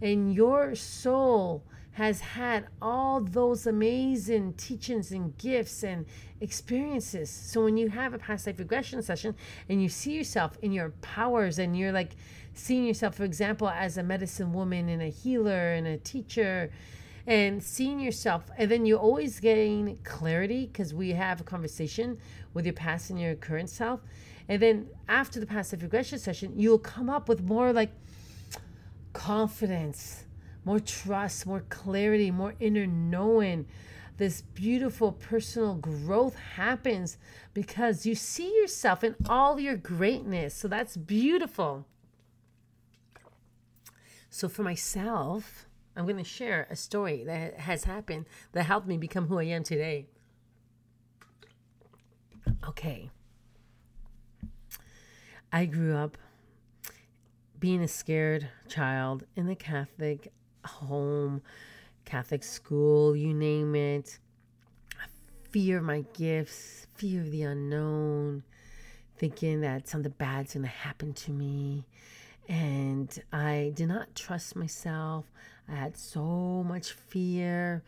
and 0.00 0.32
your 0.32 0.76
soul 0.76 1.64
has 1.92 2.20
had 2.20 2.66
all 2.80 3.20
those 3.20 3.66
amazing 3.66 4.54
teachings 4.54 5.10
and 5.12 5.36
gifts 5.38 5.82
and 5.82 6.06
experiences. 6.42 7.30
So 7.30 7.64
when 7.64 7.76
you 7.76 7.88
have 7.88 8.12
a 8.12 8.18
past 8.18 8.46
life 8.46 8.58
regression 8.58 9.00
session 9.02 9.34
and 9.68 9.82
you 9.82 9.88
see 9.88 10.12
yourself 10.12 10.58
in 10.60 10.72
your 10.72 10.90
powers 11.00 11.58
and 11.58 11.78
you're 11.78 11.92
like 11.92 12.16
seeing 12.52 12.84
yourself, 12.84 13.14
for 13.14 13.24
example, 13.24 13.68
as 13.68 13.96
a 13.96 14.02
medicine 14.02 14.52
woman 14.52 14.88
and 14.88 15.00
a 15.00 15.08
healer 15.08 15.72
and 15.72 15.86
a 15.86 15.96
teacher 15.98 16.70
and 17.26 17.62
seeing 17.62 18.00
yourself 18.00 18.50
and 18.58 18.70
then 18.70 18.84
you're 18.84 18.98
always 18.98 19.38
gain 19.38 19.96
clarity 20.02 20.66
because 20.66 20.92
we 20.92 21.10
have 21.10 21.40
a 21.40 21.44
conversation 21.44 22.18
with 22.52 22.66
your 22.66 22.72
past 22.72 23.10
and 23.10 23.20
your 23.20 23.34
current 23.36 23.70
self 23.70 24.00
and 24.48 24.60
then 24.60 24.88
after 25.08 25.38
the 25.38 25.46
past 25.46 25.72
life 25.72 25.82
regression 25.82 26.18
session 26.18 26.52
you'll 26.56 26.78
come 26.78 27.08
up 27.08 27.28
with 27.28 27.40
more 27.40 27.72
like 27.72 27.92
confidence 29.12 30.24
more 30.64 30.80
trust 30.80 31.46
more 31.46 31.62
clarity 31.68 32.30
more 32.30 32.54
inner 32.58 32.86
knowing 32.86 33.66
this 34.22 34.40
beautiful 34.40 35.10
personal 35.10 35.74
growth 35.74 36.36
happens 36.54 37.18
because 37.54 38.06
you 38.06 38.14
see 38.14 38.54
yourself 38.54 39.02
in 39.02 39.16
all 39.28 39.58
your 39.58 39.76
greatness 39.76 40.54
so 40.54 40.68
that's 40.68 40.96
beautiful 40.96 41.84
so 44.30 44.48
for 44.48 44.62
myself 44.62 45.66
I'm 45.96 46.04
going 46.04 46.18
to 46.18 46.24
share 46.24 46.68
a 46.70 46.76
story 46.76 47.24
that 47.24 47.58
has 47.58 47.82
happened 47.82 48.26
that 48.52 48.62
helped 48.62 48.86
me 48.86 48.96
become 48.96 49.26
who 49.26 49.38
I 49.38 49.44
am 49.44 49.62
today. 49.62 50.06
Okay. 52.66 53.10
I 55.52 55.66
grew 55.66 55.96
up 55.96 56.16
being 57.60 57.82
a 57.82 57.88
scared 57.88 58.48
child 58.68 59.24
in 59.36 59.48
a 59.48 59.54
Catholic 59.54 60.32
home, 60.64 61.42
Catholic 62.12 62.44
school, 62.44 63.16
you 63.16 63.32
name 63.32 63.74
it. 63.74 64.18
Fear 65.50 65.80
my 65.80 66.04
gifts, 66.12 66.86
fear 66.94 67.22
of 67.22 67.30
the 67.30 67.44
unknown, 67.44 68.42
thinking 69.16 69.62
that 69.62 69.88
something 69.88 70.12
bad's 70.18 70.52
going 70.52 70.64
to 70.64 70.68
happen 70.68 71.14
to 71.14 71.30
me. 71.30 71.86
And 72.50 73.08
I 73.32 73.72
did 73.74 73.88
not 73.88 74.14
trust 74.14 74.56
myself. 74.56 75.24
I 75.66 75.74
had 75.74 75.96
so 75.96 76.62
much 76.68 76.92
fear, 76.92 77.82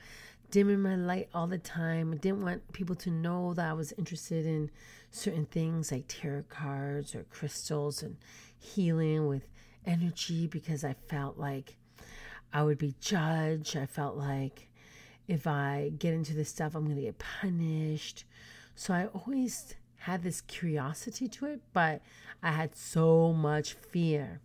dimming 0.51 0.81
my 0.81 0.97
light 0.97 1.29
all 1.35 1.47
the 1.47 1.59
time. 1.59 2.15
I 2.15 2.17
didn't 2.17 2.43
want 2.43 2.73
people 2.73 2.97
to 2.97 3.11
know 3.11 3.53
that 3.53 3.69
I 3.69 3.75
was 3.75 3.93
interested 3.99 4.47
in 4.47 4.71
certain 5.11 5.45
things 5.45 5.93
like 5.93 6.05
tarot 6.09 6.45
cards 6.49 7.15
or 7.15 7.25
crystals 7.25 8.03
and 8.03 8.17
healing 8.59 9.27
with 9.27 9.47
energy 9.85 10.47
because 10.47 10.83
I 10.83 10.95
felt 11.11 11.37
like 11.37 11.77
I 12.55 12.63
would 12.63 12.79
be 12.79 12.95
judged. 13.01 13.77
I 13.77 13.85
felt 13.85 14.17
like 14.17 14.69
if 15.27 15.47
I 15.47 15.91
get 15.99 16.15
into 16.15 16.35
this 16.35 16.49
stuff, 16.49 16.77
I'm 16.77 16.85
going 16.85 16.97
to 16.97 17.03
get 17.03 17.19
punished. 17.19 18.25
So 18.77 18.95
I 18.95 19.07
always 19.07 19.75
had 19.99 20.23
this 20.23 20.41
curiosity 20.41 21.27
to 21.27 21.47
it, 21.47 21.61
but 21.73 22.01
I 22.43 22.53
had 22.53 22.77
so 22.77 23.33
much 23.33 23.73
fear. 23.73 24.41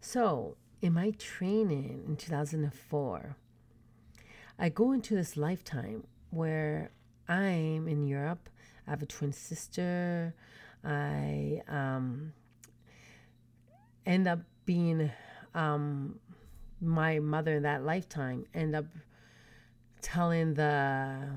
So 0.00 0.56
in 0.82 0.92
my 0.92 1.12
training 1.12 2.04
in 2.06 2.16
2004, 2.16 3.36
I 4.58 4.68
go 4.68 4.92
into 4.92 5.14
this 5.14 5.36
lifetime 5.38 6.06
where 6.28 6.90
I'm 7.26 7.88
in 7.88 8.06
Europe. 8.06 8.50
I 8.86 8.90
have 8.90 9.02
a 9.02 9.06
twin 9.06 9.32
sister. 9.32 10.34
I 10.84 11.62
um, 11.68 12.34
end 14.04 14.28
up 14.28 14.40
being 14.66 15.10
um, 15.54 16.18
my 16.80 17.18
mother 17.18 17.56
in 17.56 17.62
that 17.62 17.84
lifetime. 17.84 18.44
End 18.54 18.74
up 18.74 18.86
telling 20.02 20.54
the 20.54 21.28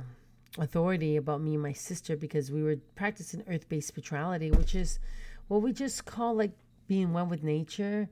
authority 0.57 1.17
about 1.17 1.41
me 1.41 1.53
and 1.53 1.63
my 1.63 1.73
sister 1.73 2.15
because 2.15 2.51
we 2.51 2.63
were 2.63 2.77
practicing 2.95 3.43
earth-based 3.47 3.87
spirituality, 3.87 4.51
which 4.51 4.75
is 4.75 4.99
what 5.47 5.61
we 5.61 5.73
just 5.73 6.05
call 6.05 6.35
like 6.35 6.51
being 6.87 7.13
one 7.13 7.29
with 7.29 7.43
nature 7.43 8.09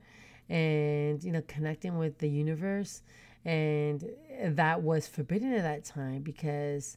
and 0.48 1.22
you 1.22 1.32
know 1.32 1.42
connecting 1.46 1.98
with 1.98 2.18
the 2.18 2.28
universe 2.28 3.02
and 3.44 4.04
that 4.44 4.82
was 4.82 5.06
forbidden 5.06 5.52
at 5.52 5.62
that 5.62 5.84
time 5.84 6.22
because 6.22 6.96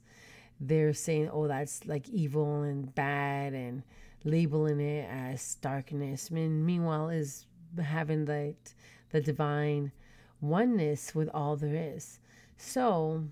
they're 0.60 0.94
saying 0.94 1.30
oh 1.32 1.48
that's 1.48 1.86
like 1.86 2.08
evil 2.10 2.64
and 2.64 2.94
bad 2.96 3.54
and 3.54 3.84
labeling 4.24 4.80
it 4.80 5.08
as 5.10 5.56
darkness 5.56 6.30
I 6.32 6.36
mean, 6.36 6.66
meanwhile 6.66 7.10
is 7.10 7.46
having 7.82 8.26
the 8.26 8.56
the 9.12 9.22
divine 9.22 9.92
oneness 10.42 11.16
with 11.16 11.30
all 11.34 11.56
there 11.56 11.94
is 11.96 12.20
so 12.58 13.24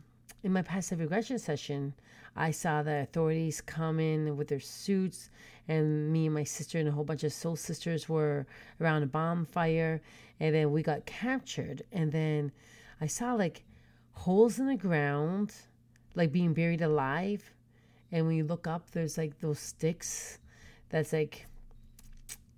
in 0.44 0.52
my 0.52 0.62
past 0.62 0.92
regression 0.92 1.39
session 1.39 1.94
I 2.36 2.52
saw 2.52 2.82
the 2.82 3.02
authorities 3.02 3.62
come 3.62 4.00
in 4.00 4.36
with 4.38 4.48
their 4.48 4.60
suits, 4.60 5.30
and 5.68 6.12
me 6.12 6.26
and 6.26 6.34
my 6.34 6.44
sister 6.44 6.80
and 6.80 6.88
a 6.88 6.92
whole 6.92 7.04
bunch 7.04 7.24
of 7.24 7.32
soul 7.32 7.56
sisters 7.56 8.10
were 8.10 8.48
around 8.82 9.04
a 9.04 9.08
bonfire, 9.08 10.02
and 10.39 10.56
then 10.56 10.72
we 10.72 10.82
got 10.82 11.06
captured. 11.06 11.84
And 11.92 12.12
then 12.12 12.52
I 13.00 13.08
saw 13.08 13.34
like 13.34 13.63
holes 14.13 14.58
in 14.58 14.66
the 14.66 14.76
ground, 14.76 15.54
like 16.16 16.32
being 16.32 16.54
buried 16.54 16.82
alive. 16.82 17.54
And 18.12 18.26
when 18.26 18.36
you 18.36 18.44
look 18.46 18.66
up, 18.66 18.89
there's 18.92 19.18
like 19.18 19.39
those 19.39 19.60
sticks 19.60 20.39
that's 20.89 21.13
like 21.13 21.46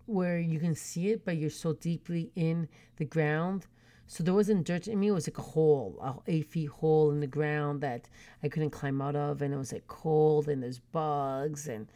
where 0.05 0.39
you 0.39 0.59
can 0.59 0.75
see 0.75 1.09
it, 1.09 1.25
but 1.25 1.35
you're 1.35 1.49
so 1.49 1.73
deeply 1.73 2.31
in 2.35 2.69
the 2.95 3.05
ground 3.05 3.67
so 4.07 4.23
there 4.23 4.33
wasn't 4.33 4.65
dirt 4.65 4.87
in 4.87 4.99
me. 4.99 5.07
It 5.07 5.11
was 5.11 5.27
like 5.27 5.37
a 5.37 5.41
hole, 5.41 5.97
a 6.01 6.31
eight 6.31 6.45
feet 6.45 6.69
hole 6.69 7.11
in 7.11 7.19
the 7.19 7.27
ground 7.27 7.81
that 7.81 8.07
I 8.43 8.49
couldn't 8.49 8.69
climb 8.69 9.01
out 9.01 9.15
of, 9.15 9.41
and 9.41 9.53
it 9.53 9.57
was 9.57 9.73
like 9.73 9.87
cold, 9.87 10.47
and 10.47 10.61
there's 10.61 10.79
bugs. 10.79 11.67
And 11.67 11.87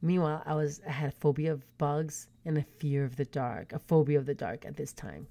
meanwhile, 0.00 0.42
I 0.46 0.54
was 0.54 0.80
I 0.86 0.92
had 0.92 1.08
a 1.08 1.16
phobia 1.16 1.52
of 1.52 1.78
bugs 1.78 2.28
and 2.44 2.56
a 2.56 2.62
fear 2.78 3.04
of 3.04 3.16
the 3.16 3.24
dark, 3.24 3.72
a 3.72 3.78
phobia 3.78 4.18
of 4.18 4.26
the 4.26 4.34
dark 4.34 4.64
at 4.64 4.76
this 4.76 4.92
time. 4.92 5.26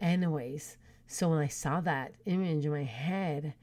Anyways, 0.00 0.76
so 1.06 1.28
when 1.28 1.38
I 1.38 1.48
saw 1.48 1.80
that 1.82 2.14
image 2.26 2.64
in 2.64 2.72
my 2.72 2.84
head, 2.84 3.54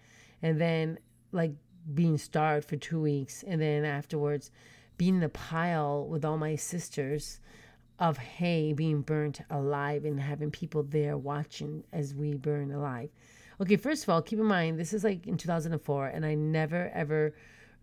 and 0.41 0.59
then 0.59 0.99
like 1.31 1.51
being 1.93 2.17
starved 2.17 2.67
for 2.67 2.77
two 2.77 3.01
weeks, 3.01 3.43
and 3.43 3.61
then 3.61 3.83
afterwards 3.83 4.51
being 4.97 5.15
in 5.15 5.23
a 5.23 5.29
pile 5.29 6.05
with 6.07 6.25
all 6.25 6.37
my 6.37 6.55
sisters 6.55 7.39
of 7.99 8.17
hay 8.17 8.71
being 8.71 9.01
burnt 9.01 9.41
alive 9.49 10.05
and 10.05 10.19
having 10.19 10.49
people 10.49 10.83
there 10.83 11.17
watching 11.17 11.83
as 11.91 12.15
we 12.15 12.33
burn 12.33 12.71
alive. 12.71 13.09
Okay, 13.61 13.75
first 13.75 14.03
of 14.03 14.09
all, 14.09 14.21
keep 14.21 14.39
in 14.39 14.45
mind 14.45 14.79
this 14.79 14.93
is 14.93 15.03
like 15.03 15.27
in 15.27 15.37
2004, 15.37 16.07
and 16.07 16.25
I 16.25 16.33
never 16.33 16.89
ever 16.93 17.35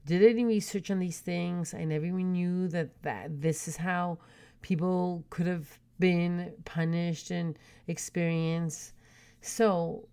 did 0.07 0.23
any 0.23 0.45
research 0.45 0.91
on 0.91 0.99
these 0.99 1.21
things. 1.21 1.75
I 1.75 1.85
never 1.85 2.07
even 2.07 2.33
knew 2.33 2.69
that 2.69 3.03
that 3.03 3.43
this 3.43 3.69
is 3.69 3.77
how 3.77 4.19
people 4.63 5.25
could 5.29 5.47
have 5.47 5.79
been 5.99 6.53
punished 6.65 7.31
and 7.31 7.59
experienced. 7.89 8.95
So, 9.43 10.09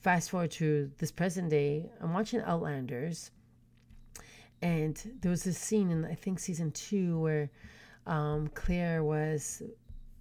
fast 0.00 0.30
forward 0.30 0.52
to 0.52 0.90
this 0.98 1.10
present 1.10 1.50
day, 1.50 1.90
I'm 2.00 2.14
watching 2.14 2.40
Outlanders, 2.42 3.32
and 4.62 4.96
there 5.20 5.30
was 5.30 5.42
this 5.42 5.58
scene 5.58 5.90
in 5.90 6.04
I 6.04 6.14
think 6.14 6.38
season 6.38 6.70
two 6.70 7.18
where 7.18 7.50
um, 8.06 8.48
Claire 8.54 9.02
was 9.02 9.62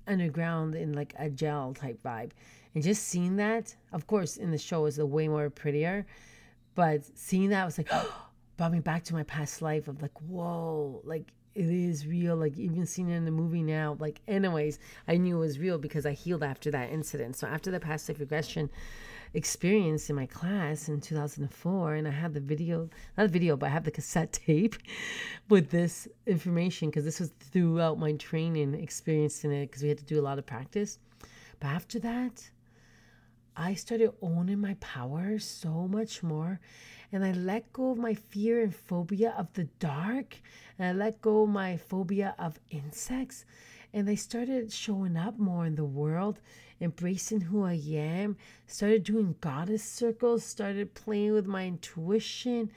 underground 0.07 0.75
in 0.75 0.93
like 0.93 1.13
a 1.17 1.29
gel 1.29 1.73
type 1.73 2.01
vibe. 2.03 2.31
And 2.75 2.83
just 2.83 3.03
seeing 3.03 3.35
that, 3.37 3.75
of 3.91 4.07
course, 4.07 4.37
in 4.37 4.51
the 4.51 4.57
show 4.57 4.85
a 4.99 5.05
way 5.05 5.27
more 5.27 5.49
prettier, 5.49 6.05
but 6.75 7.05
seeing 7.17 7.49
that 7.49 7.65
was 7.65 7.77
like, 7.77 7.89
brought 8.57 8.71
me 8.71 8.79
back 8.79 9.03
to 9.05 9.13
my 9.13 9.23
past 9.23 9.61
life 9.61 9.87
of 9.87 10.01
like, 10.01 10.19
whoa, 10.21 11.01
like 11.03 11.31
it 11.55 11.65
is 11.65 12.07
real. 12.07 12.35
Like 12.35 12.57
even 12.57 12.85
seeing 12.85 13.09
it 13.09 13.15
in 13.15 13.25
the 13.25 13.31
movie 13.31 13.61
now, 13.63 13.95
like 13.99 14.21
anyways, 14.27 14.79
I 15.07 15.17
knew 15.17 15.37
it 15.37 15.39
was 15.39 15.59
real 15.59 15.77
because 15.77 16.05
I 16.05 16.13
healed 16.13 16.43
after 16.43 16.71
that 16.71 16.89
incident. 16.89 17.35
So 17.35 17.47
after 17.47 17.71
the 17.71 17.79
past 17.79 18.09
life 18.09 18.19
regression, 18.19 18.69
experience 19.33 20.09
in 20.09 20.15
my 20.15 20.25
class 20.27 20.89
in 20.89 21.01
2004 21.01 21.95
and 21.95 22.07
i 22.07 22.11
had 22.11 22.33
the 22.33 22.39
video 22.39 22.89
not 23.17 23.23
the 23.23 23.27
video 23.27 23.57
but 23.57 23.67
i 23.67 23.69
have 23.69 23.83
the 23.83 23.91
cassette 23.91 24.31
tape 24.45 24.75
with 25.49 25.69
this 25.71 26.07
information 26.27 26.89
because 26.89 27.03
this 27.03 27.19
was 27.19 27.31
throughout 27.39 27.97
my 27.97 28.13
training 28.13 28.73
experience 28.75 29.43
in 29.43 29.51
it 29.51 29.67
because 29.67 29.81
we 29.81 29.89
had 29.89 29.97
to 29.97 30.03
do 30.03 30.19
a 30.19 30.21
lot 30.21 30.37
of 30.37 30.45
practice. 30.45 30.99
But 31.59 31.67
after 31.67 31.99
that 31.99 32.49
i 33.55 33.73
started 33.73 34.11
owning 34.21 34.59
my 34.59 34.75
power 34.75 35.37
so 35.39 35.87
much 35.87 36.23
more 36.23 36.59
and 37.11 37.23
i 37.23 37.31
let 37.31 37.71
go 37.71 37.91
of 37.91 37.97
my 37.97 38.13
fear 38.13 38.61
and 38.61 38.75
phobia 38.75 39.33
of 39.37 39.51
the 39.53 39.65
dark 39.79 40.41
and 40.77 40.87
i 40.87 40.91
let 40.91 41.21
go 41.21 41.45
my 41.45 41.77
phobia 41.77 42.35
of 42.39 42.59
insects 42.71 43.45
and 43.93 44.07
they 44.07 44.15
started 44.15 44.73
showing 44.73 45.15
up 45.15 45.37
more 45.37 45.65
in 45.65 45.75
the 45.75 45.85
world, 45.85 46.39
embracing 46.83 47.41
who 47.41 47.63
I 47.63 47.81
am, 47.93 48.35
started 48.67 49.03
doing 49.03 49.35
goddess 49.39 49.83
circles, 49.83 50.43
started 50.43 50.93
playing 50.93 51.31
with 51.33 51.47
my 51.47 51.65
intuition, 51.65 52.69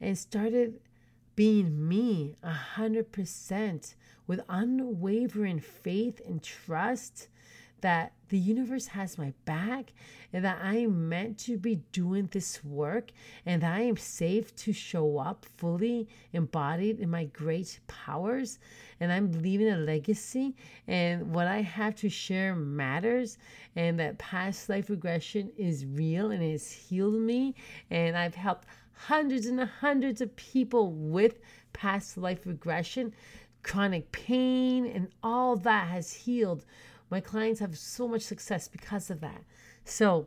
and 0.00 0.18
started 0.18 0.80
being 1.36 1.88
me 1.88 2.36
a 2.42 2.50
hundred 2.50 3.12
percent 3.12 3.94
with 4.26 4.40
unwavering 4.48 5.60
faith 5.60 6.20
and 6.26 6.42
trust 6.42 7.28
that 7.82 8.12
the 8.28 8.38
universe 8.38 8.86
has 8.86 9.18
my 9.18 9.34
back 9.44 9.92
and 10.32 10.44
that 10.44 10.58
I 10.62 10.76
am 10.78 11.08
meant 11.08 11.36
to 11.40 11.58
be 11.58 11.82
doing 11.92 12.28
this 12.32 12.64
work 12.64 13.10
and 13.44 13.60
that 13.62 13.74
I 13.74 13.82
am 13.82 13.98
safe 13.98 14.56
to 14.56 14.72
show 14.72 15.18
up 15.18 15.44
fully 15.58 16.08
embodied 16.32 16.98
in 16.98 17.10
my 17.10 17.24
great 17.26 17.78
powers 17.88 18.58
and 19.00 19.12
I'm 19.12 19.32
leaving 19.32 19.68
a 19.68 19.76
legacy 19.76 20.56
and 20.88 21.34
what 21.34 21.46
I 21.46 21.60
have 21.60 21.94
to 21.96 22.08
share 22.08 22.56
matters 22.56 23.36
and 23.76 24.00
that 24.00 24.18
past 24.18 24.68
life 24.70 24.88
regression 24.88 25.50
is 25.58 25.84
real 25.84 26.30
and 26.30 26.42
it 26.42 26.52
has 26.52 26.72
healed 26.72 27.20
me 27.20 27.54
and 27.90 28.16
I've 28.16 28.34
helped 28.34 28.66
hundreds 28.94 29.46
and 29.46 29.60
hundreds 29.60 30.22
of 30.22 30.34
people 30.36 30.92
with 30.92 31.40
past 31.74 32.16
life 32.16 32.46
regression 32.46 33.12
chronic 33.62 34.10
pain 34.12 34.86
and 34.86 35.08
all 35.22 35.56
that 35.56 35.88
has 35.88 36.12
healed 36.12 36.64
my 37.12 37.20
clients 37.20 37.60
have 37.60 37.76
so 37.76 38.08
much 38.08 38.22
success 38.22 38.68
because 38.68 39.10
of 39.10 39.20
that. 39.20 39.44
So 39.84 40.26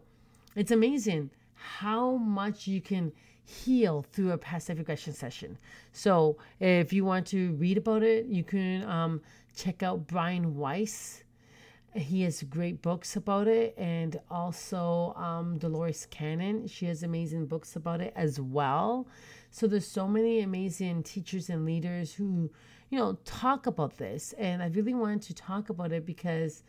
it's 0.55 0.69
amazing 0.69 1.31
how 1.55 2.17
much 2.17 2.67
you 2.67 2.79
can 2.79 3.11
heal 3.43 4.05
through 4.11 4.31
a 4.31 4.37
past 4.37 4.69
life 4.69 4.77
regression 4.77 5.13
session. 5.13 5.57
So 5.93 6.37
if 6.59 6.93
you 6.93 7.03
want 7.03 7.25
to 7.27 7.53
read 7.53 7.79
about 7.79 8.03
it, 8.03 8.27
you 8.27 8.43
can 8.43 8.83
um, 8.83 9.21
check 9.55 9.81
out 9.81 10.05
Brian 10.05 10.55
Weiss. 10.55 11.23
He 11.95 12.21
has 12.21 12.43
great 12.43 12.83
books 12.83 13.15
about 13.15 13.47
it, 13.47 13.73
and 13.77 14.19
also 14.29 15.13
um, 15.15 15.57
Dolores 15.57 16.05
Cannon. 16.11 16.67
She 16.67 16.85
has 16.85 17.01
amazing 17.01 17.47
books 17.47 17.75
about 17.75 17.99
it 17.99 18.13
as 18.15 18.39
well. 18.39 19.07
So 19.49 19.65
there's 19.65 19.87
so 19.87 20.07
many 20.07 20.41
amazing 20.41 21.03
teachers 21.03 21.49
and 21.49 21.65
leaders 21.65 22.13
who 22.13 22.51
you 22.95 23.01
know, 23.01 23.17
talk 23.25 23.67
about 23.67 23.97
this. 23.97 24.33
And 24.37 24.63
I 24.63 24.67
really 24.67 24.93
wanted 24.93 25.21
to 25.23 25.33
talk 25.33 25.69
about 25.69 25.91
it 25.91 26.05
because 26.05 26.63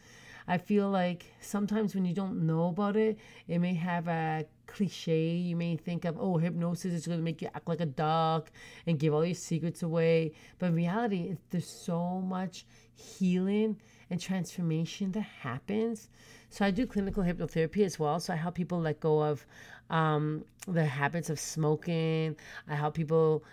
I 0.48 0.58
feel 0.58 0.90
like 0.90 1.24
sometimes 1.40 1.94
when 1.94 2.04
you 2.04 2.14
don't 2.14 2.44
know 2.44 2.66
about 2.66 2.96
it, 2.96 3.16
it 3.46 3.60
may 3.60 3.74
have 3.74 4.08
a 4.08 4.44
cliche. 4.66 5.36
You 5.36 5.54
may 5.54 5.76
think 5.76 6.04
of, 6.04 6.18
oh, 6.18 6.36
hypnosis 6.36 6.92
is 6.92 7.06
going 7.06 7.20
to 7.20 7.24
make 7.24 7.42
you 7.42 7.48
act 7.54 7.68
like 7.68 7.80
a 7.80 7.86
duck 7.86 8.50
and 8.88 8.98
give 8.98 9.14
all 9.14 9.24
your 9.24 9.36
secrets 9.36 9.84
away. 9.84 10.32
But 10.58 10.66
in 10.66 10.74
reality, 10.74 11.36
there's 11.50 11.70
so 11.70 12.20
much 12.20 12.66
healing 12.92 13.80
and 14.10 14.20
transformation 14.20 15.12
that 15.12 15.20
happens. 15.20 16.10
So 16.50 16.64
I 16.64 16.72
do 16.72 16.88
clinical 16.88 17.22
hypnotherapy 17.22 17.84
as 17.84 18.00
well. 18.00 18.18
So 18.18 18.32
I 18.32 18.36
help 18.36 18.56
people 18.56 18.80
let 18.80 18.98
go 18.98 19.22
of 19.22 19.46
um, 19.90 20.44
the 20.66 20.86
habits 20.86 21.30
of 21.30 21.38
smoking. 21.38 22.34
I 22.68 22.74
help 22.74 22.94
people 22.94 23.44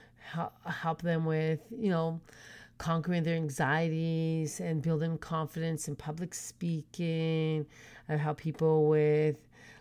help 0.65 1.01
them 1.01 1.25
with, 1.25 1.59
you 1.69 1.89
know, 1.89 2.19
conquering 2.77 3.23
their 3.23 3.35
anxieties 3.35 4.59
and 4.59 4.81
building 4.81 5.17
confidence 5.17 5.87
in 5.87 5.95
public 5.95 6.33
speaking. 6.33 7.65
I 8.09 8.15
help 8.15 8.37
people 8.37 8.87
with 8.87 9.37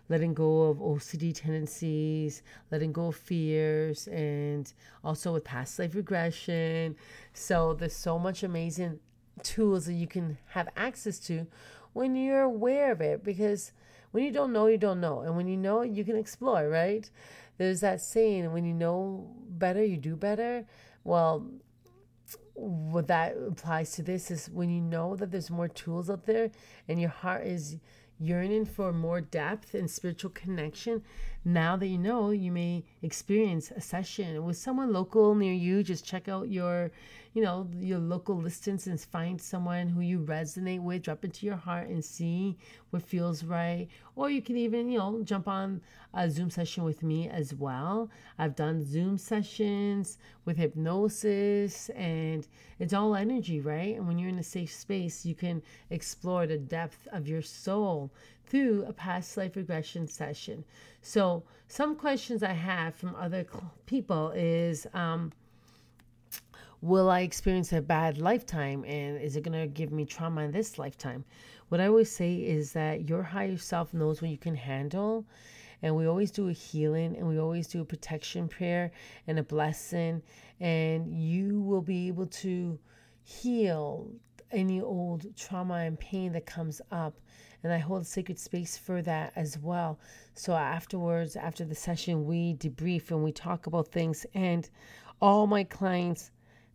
letting 0.09 0.33
go 0.33 0.63
of 0.63 0.77
OCD 0.77 1.33
tendencies, 1.33 2.43
letting 2.71 2.91
go 2.91 3.07
of 3.07 3.15
fears, 3.15 4.07
and 4.07 4.71
also 5.03 5.33
with 5.33 5.43
past 5.43 5.79
life 5.79 5.95
regression. 5.95 6.95
So 7.33 7.73
there's 7.73 7.95
so 7.95 8.19
much 8.19 8.43
amazing 8.43 8.99
tools 9.41 9.85
that 9.85 9.93
you 9.93 10.07
can 10.07 10.37
have 10.47 10.69
access 10.75 11.19
to 11.19 11.47
when 11.93 12.15
you're 12.15 12.41
aware 12.41 12.91
of 12.91 13.01
it 13.01 13.23
because 13.23 13.71
when 14.11 14.23
you 14.23 14.31
don't 14.31 14.53
know, 14.53 14.67
you 14.67 14.77
don't 14.77 15.01
know. 15.01 15.21
And 15.21 15.35
when 15.35 15.47
you 15.47 15.57
know, 15.57 15.81
you 15.81 16.03
can 16.03 16.15
explore, 16.15 16.69
right? 16.69 17.09
There's 17.57 17.81
that 17.81 18.01
saying, 18.01 18.51
when 18.51 18.65
you 18.65 18.73
know 18.73 19.27
better, 19.49 19.83
you 19.83 19.97
do 19.97 20.15
better. 20.15 20.65
Well, 21.03 21.47
what 22.55 23.07
that 23.07 23.35
applies 23.47 23.91
to 23.91 24.03
this 24.03 24.29
is 24.29 24.49
when 24.49 24.69
you 24.69 24.81
know 24.81 25.15
that 25.15 25.31
there's 25.31 25.49
more 25.49 25.67
tools 25.67 26.09
out 26.09 26.25
there 26.25 26.51
and 26.87 26.99
your 26.99 27.09
heart 27.09 27.45
is 27.45 27.77
yearning 28.19 28.65
for 28.65 28.93
more 28.93 29.21
depth 29.21 29.73
and 29.73 29.89
spiritual 29.89 30.29
connection, 30.31 31.03
now 31.45 31.75
that 31.75 31.87
you 31.87 31.97
know, 31.97 32.31
you 32.31 32.51
may 32.51 32.83
experience 33.01 33.71
a 33.71 33.81
session 33.81 34.43
with 34.45 34.57
someone 34.57 34.93
local 34.93 35.35
near 35.35 35.53
you. 35.53 35.83
Just 35.83 36.05
check 36.05 36.27
out 36.27 36.49
your 36.49 36.91
you 37.33 37.41
know, 37.41 37.67
your 37.79 37.97
local 37.97 38.37
listings 38.37 38.85
and 38.85 38.99
find 39.01 39.41
someone 39.41 39.87
who 39.87 40.01
you 40.01 40.19
resonate 40.19 40.81
with, 40.81 41.01
drop 41.01 41.25
into 41.25 41.47
your 41.47 41.55
heart 41.55 41.87
and 41.87 42.05
see 42.05 42.55
what 42.91 43.01
feels 43.01 43.43
right. 43.43 43.87
Or 44.15 44.29
you 44.29 44.41
can 44.41 44.55
even, 44.55 44.87
you 44.87 44.99
know, 44.99 45.23
jump 45.23 45.47
on 45.47 45.81
a 46.13 46.29
Zoom 46.29 46.51
session 46.51 46.83
with 46.83 47.01
me 47.01 47.27
as 47.27 47.51
well. 47.55 48.11
I've 48.37 48.55
done 48.55 48.85
Zoom 48.85 49.17
sessions 49.17 50.19
with 50.45 50.57
hypnosis 50.57 51.89
and 51.89 52.47
it's 52.77 52.93
all 52.93 53.15
energy, 53.15 53.59
right? 53.59 53.95
And 53.95 54.07
when 54.07 54.19
you're 54.19 54.29
in 54.29 54.37
a 54.37 54.43
safe 54.43 54.71
space, 54.71 55.25
you 55.25 55.33
can 55.33 55.63
explore 55.89 56.45
the 56.45 56.59
depth 56.59 57.07
of 57.11 57.27
your 57.27 57.41
soul 57.41 58.11
through 58.45 58.85
a 58.87 58.93
past 58.93 59.35
life 59.37 59.55
regression 59.55 60.07
session. 60.07 60.63
So, 61.01 61.43
some 61.67 61.95
questions 61.95 62.43
I 62.43 62.53
have 62.53 62.95
from 62.95 63.15
other 63.15 63.45
people 63.85 64.31
is, 64.35 64.85
um, 64.93 65.31
will 66.81 67.09
I 67.09 67.21
experience 67.21 67.71
a 67.71 67.81
bad 67.81 68.17
lifetime 68.17 68.83
and 68.85 69.19
is 69.21 69.35
it 69.37 69.43
going 69.43 69.59
to 69.59 69.67
give 69.67 69.91
me 69.91 70.05
trauma 70.05 70.41
in 70.41 70.51
this 70.51 70.77
lifetime? 70.77 71.23
What 71.69 71.79
I 71.79 71.87
always 71.87 72.11
say 72.11 72.35
is 72.35 72.73
that 72.73 73.09
your 73.09 73.23
higher 73.23 73.57
self 73.57 73.93
knows 73.93 74.21
what 74.21 74.29
you 74.29 74.37
can 74.37 74.55
handle. 74.55 75.25
And 75.81 75.95
we 75.95 76.05
always 76.05 76.31
do 76.31 76.49
a 76.49 76.53
healing 76.53 77.15
and 77.17 77.27
we 77.27 77.39
always 77.39 77.67
do 77.67 77.81
a 77.81 77.85
protection 77.85 78.47
prayer 78.47 78.91
and 79.27 79.39
a 79.39 79.43
blessing. 79.43 80.21
And 80.59 81.13
you 81.13 81.61
will 81.61 81.81
be 81.81 82.07
able 82.07 82.27
to 82.27 82.77
heal 83.23 84.11
any 84.51 84.81
old 84.81 85.35
trauma 85.35 85.75
and 85.75 85.99
pain 85.99 86.33
that 86.33 86.45
comes 86.45 86.81
up. 86.91 87.15
And 87.63 87.71
I 87.71 87.77
hold 87.77 88.05
sacred 88.05 88.37
space 88.37 88.77
for 88.77 89.01
that 89.01 89.33
as 89.35 89.57
well. 89.57 89.99
So 90.35 90.53
afterwards, 90.53 91.35
after 91.35 91.63
the 91.63 91.75
session, 91.75 92.25
we 92.25 92.55
debrief 92.55 93.09
and 93.11 93.23
we 93.23 93.31
talk 93.31 93.67
about 93.67 93.87
things. 93.87 94.25
And 94.33 94.69
all 95.21 95.47
my 95.47 95.63
clients 95.63 96.31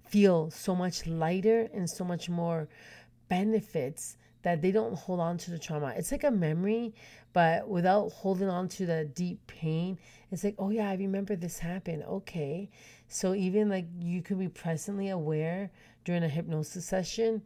feel 0.09 0.51
so 0.51 0.75
much 0.75 1.07
lighter 1.07 1.69
and 1.75 1.89
so 1.89 2.05
much 2.05 2.31
more 2.31 2.69
benefits 3.29 4.17
that 4.43 4.63
they 4.63 4.71
don't 4.71 4.95
hold 4.95 5.21
on 5.21 5.37
to 5.37 5.51
the 5.51 5.59
trauma. 5.59 5.93
It's 5.97 6.13
like 6.13 6.25
a 6.25 6.31
memory, 6.31 6.95
but 7.33 7.69
without 7.69 8.11
holding 8.11 8.49
on 8.49 8.69
to 8.69 8.87
the 8.87 9.05
deep 9.05 9.47
pain, 9.47 9.99
it's 10.31 10.45
like, 10.45 10.55
oh 10.59 10.71
yeah, 10.71 10.89
I 10.89 10.95
remember 10.95 11.37
this 11.37 11.59
happened. 11.59 12.05
Okay. 12.05 12.71
So 13.09 13.35
even 13.35 13.69
like 13.69 13.87
you 14.01 14.23
could 14.23 14.39
be 14.39 14.49
presently 14.49 15.11
aware 15.11 15.71
during 16.05 16.23
a 16.23 16.29
hypnosis 16.29 16.87
session, 16.87 17.43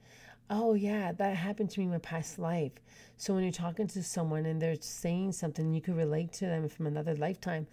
oh 0.53 0.75
yeah, 0.75 1.13
that 1.13 1.35
happened 1.35 1.71
to 1.71 1.81
me 1.81 1.87
in 1.87 1.93
my 1.93 1.99
past 1.99 2.39
life. 2.39 2.73
So 3.17 3.35
when 3.35 3.43
you're 3.43 3.53
talking 3.53 3.87
to 3.89 4.03
someone 4.03 4.45
and 4.45 4.61
they're 4.61 4.77
saying 4.79 5.33
something, 5.33 5.73
you 5.73 5.81
could 5.81 5.97
relate 5.97 6.33
to 6.35 6.47
them 6.47 6.69
from 6.69 6.87
another 6.87 7.17
lifetime. 7.17 7.67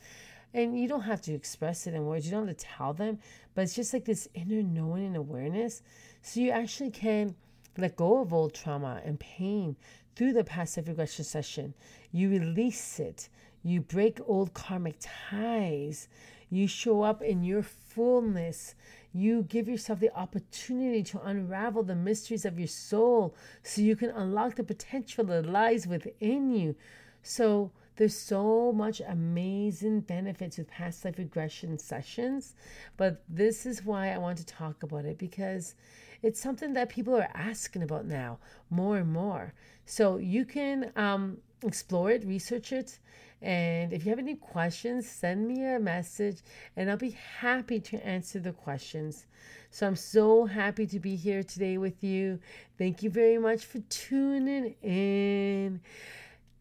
And 0.53 0.79
you 0.79 0.87
don't 0.87 1.01
have 1.01 1.21
to 1.23 1.33
express 1.33 1.85
it 1.87 1.93
in 1.93 2.05
words, 2.05 2.25
you 2.25 2.31
don't 2.31 2.47
have 2.47 2.57
to 2.57 2.65
tell 2.65 2.93
them, 2.93 3.19
but 3.53 3.63
it's 3.63 3.75
just 3.75 3.93
like 3.93 4.05
this 4.05 4.29
inner 4.33 4.63
knowing 4.63 5.05
and 5.05 5.17
awareness. 5.17 5.83
So 6.21 6.39
you 6.39 6.51
actually 6.51 6.91
can 6.91 7.35
let 7.77 7.97
go 7.97 8.21
of 8.21 8.33
old 8.33 8.53
trauma 8.53 9.01
and 9.03 9.19
pain 9.19 9.75
through 10.15 10.33
the 10.33 10.43
past 10.43 10.77
life 10.77 10.87
regression 10.87 11.25
session. 11.25 11.73
You 12.11 12.29
release 12.29 12.99
it, 12.99 13.29
you 13.61 13.81
break 13.81 14.19
old 14.25 14.53
karmic 14.53 14.95
ties, 15.01 16.07
you 16.49 16.67
show 16.67 17.01
up 17.01 17.21
in 17.21 17.43
your 17.43 17.61
fullness. 17.61 18.73
You 19.13 19.43
give 19.43 19.67
yourself 19.67 20.00
the 20.00 20.15
opportunity 20.15 21.04
to 21.04 21.22
unravel 21.22 21.84
the 21.84 21.95
mysteries 21.95 22.45
of 22.45 22.60
your 22.60 22.67
soul 22.67 23.36
so 23.63 23.82
you 23.82 23.95
can 23.95 24.10
unlock 24.12 24.56
the 24.56 24.63
potential 24.63 25.24
that 25.26 25.45
lies 25.45 25.88
within 25.88 26.52
you. 26.52 26.76
So, 27.24 27.72
there's 28.00 28.15
so 28.15 28.72
much 28.72 29.02
amazing 29.02 30.00
benefits 30.00 30.58
with 30.58 30.69
past 30.69 31.04
life 31.04 31.17
regression 31.17 31.78
sessions, 31.78 32.56
but 32.95 33.22
this 33.28 33.65
is 33.65 33.84
why 33.84 34.13
I 34.13 34.17
want 34.17 34.38
to 34.38 34.45
talk 34.45 34.84
about 34.84 35.04
it 35.04 35.17
because 35.17 35.76
it's 36.22 36.39
something 36.39 36.72
that 36.74 36.88
people 36.88 37.13
are 37.13 37.30
asking 37.34 37.84
about 37.84 38.06
now 38.06 38.39
more 38.69 39.00
and 39.00 39.12
more. 39.12 39.54
So 39.86 40.15
you 40.15 40.45
can 40.45 40.93
um, 40.95 41.39
explore 41.62 42.10
it, 42.12 42.24
research 42.24 42.72
it, 42.72 43.00
and 43.41 43.93
if 43.93 44.06
you 44.06 44.10
have 44.10 44.19
any 44.19 44.36
questions, 44.36 45.08
send 45.10 45.47
me 45.47 45.63
a 45.63 45.80
message 45.80 46.38
and 46.75 46.89
I'll 46.89 46.97
be 46.97 47.15
happy 47.39 47.80
to 47.80 48.06
answer 48.06 48.39
the 48.39 48.52
questions. 48.52 49.25
So 49.71 49.88
I'm 49.88 49.95
so 49.95 50.45
happy 50.45 50.86
to 50.88 50.99
be 50.99 51.15
here 51.15 51.43
today 51.43 51.78
with 51.78 52.04
you. 52.04 52.39
Thank 52.78 53.02
you 53.02 53.10
very 53.10 53.38
much 53.38 53.65
for 53.65 53.80
tuning 53.89 54.75
in. 54.82 55.80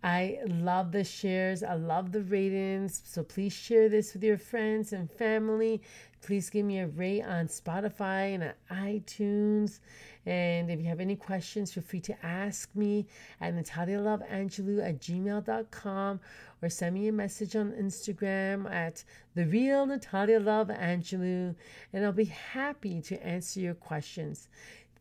I 0.04 0.38
love 0.46 0.92
the 0.92 1.02
shares. 1.02 1.64
I 1.64 1.74
love 1.74 2.12
the 2.12 2.22
ratings. 2.22 3.02
So 3.04 3.24
please 3.24 3.52
share 3.52 3.88
this 3.88 4.12
with 4.12 4.22
your 4.22 4.38
friends 4.38 4.92
and 4.92 5.10
family. 5.10 5.82
Please 6.20 6.50
give 6.50 6.66
me 6.66 6.80
a 6.80 6.88
rate 6.88 7.22
on 7.22 7.46
Spotify 7.46 8.34
and 8.34 8.52
iTunes. 8.70 9.80
And 10.26 10.70
if 10.70 10.80
you 10.80 10.86
have 10.86 11.00
any 11.00 11.16
questions, 11.16 11.72
feel 11.72 11.82
free 11.82 12.00
to 12.00 12.26
ask 12.26 12.74
me 12.74 13.06
at 13.40 13.54
natalialoveangelou 13.54 14.86
at 14.86 15.00
gmail.com 15.00 16.20
or 16.60 16.68
send 16.68 16.94
me 16.94 17.08
a 17.08 17.12
message 17.12 17.56
on 17.56 17.72
Instagram 17.72 18.70
at 18.70 19.04
the 19.34 19.46
real 19.46 19.86
Natalia 19.86 20.40
Love 20.40 20.68
Angelou, 20.68 21.54
and 21.92 22.04
I'll 22.04 22.12
be 22.12 22.24
happy 22.24 23.00
to 23.02 23.24
answer 23.24 23.60
your 23.60 23.74
questions. 23.74 24.48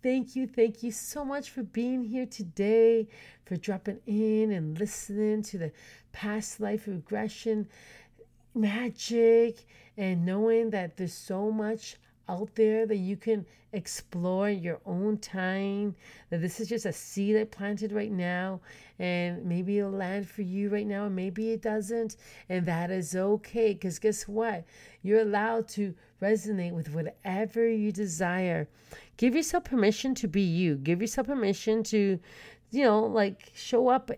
thank 0.03 0.36
you, 0.36 0.47
thank 0.47 0.84
you 0.84 0.91
so 0.91 1.25
much 1.25 1.49
for 1.49 1.63
being 1.63 2.03
here 2.03 2.25
today, 2.27 3.08
for 3.45 3.56
dropping 3.58 3.99
in 4.06 4.51
and 4.51 4.80
listening 4.80 5.41
to 5.41 5.58
the 5.58 5.71
past 6.12 6.60
life 6.60 6.88
regression 6.88 7.67
magic 8.58 9.65
and 9.98 10.26
knowing 10.26 10.70
that 10.72 10.98
there's 10.98 11.13
so 11.13 11.52
much 11.52 11.98
out 12.30 12.54
there 12.56 12.86
that 12.86 12.98
you 12.98 13.15
can 13.15 13.46
explore 13.74 14.50
your 14.50 14.80
own 14.86 15.17
time. 15.17 15.96
That 16.30 16.41
this 16.41 16.60
is 16.60 16.67
just 16.67 16.86
a 16.86 16.93
seed 16.93 17.38
I 17.38 17.46
planted 17.46 17.91
right 17.91 18.12
now, 18.12 18.62
and 19.00 19.46
maybe 19.46 19.80
it'll 19.80 19.91
land 19.91 20.28
for 20.28 20.41
you 20.41 20.70
right 20.70 20.88
now, 20.88 21.06
and 21.06 21.15
maybe 21.15 21.52
it 21.52 21.62
doesn't, 21.62 22.17
and 22.50 22.65
that 22.65 22.91
is 22.91 23.15
okay. 23.15 23.74
Because 23.74 24.00
guess 24.00 24.28
what? 24.28 24.65
You're 25.04 25.22
allowed 25.22 25.67
to 25.70 25.93
resonate 26.22 26.74
with 26.74 26.93
whatever 26.93 27.67
you 27.67 27.91
desire. 27.91 28.67
Give 29.17 29.36
yourself 29.36 29.65
permission 29.65 30.15
to 30.15 30.28
be 30.28 30.41
you. 30.41 30.76
Give 30.76 31.02
yourself 31.02 31.28
permission 31.28 31.84
to, 31.84 32.20
you 32.72 32.84
know, 32.84 33.04
like 33.06 33.52
show 33.56 33.88
up 33.88 34.12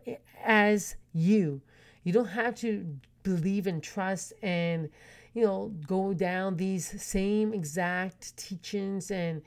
as 0.43 0.95
you. 1.13 1.61
You 2.03 2.13
don't 2.13 2.25
have 2.25 2.55
to 2.55 2.85
believe 3.23 3.67
and 3.67 3.81
trust 3.83 4.33
and 4.41 4.89
you 5.33 5.43
know, 5.43 5.71
go 5.87 6.13
down 6.13 6.57
these 6.57 7.01
same 7.01 7.53
exact 7.53 8.35
teachings 8.35 9.11
and 9.11 9.41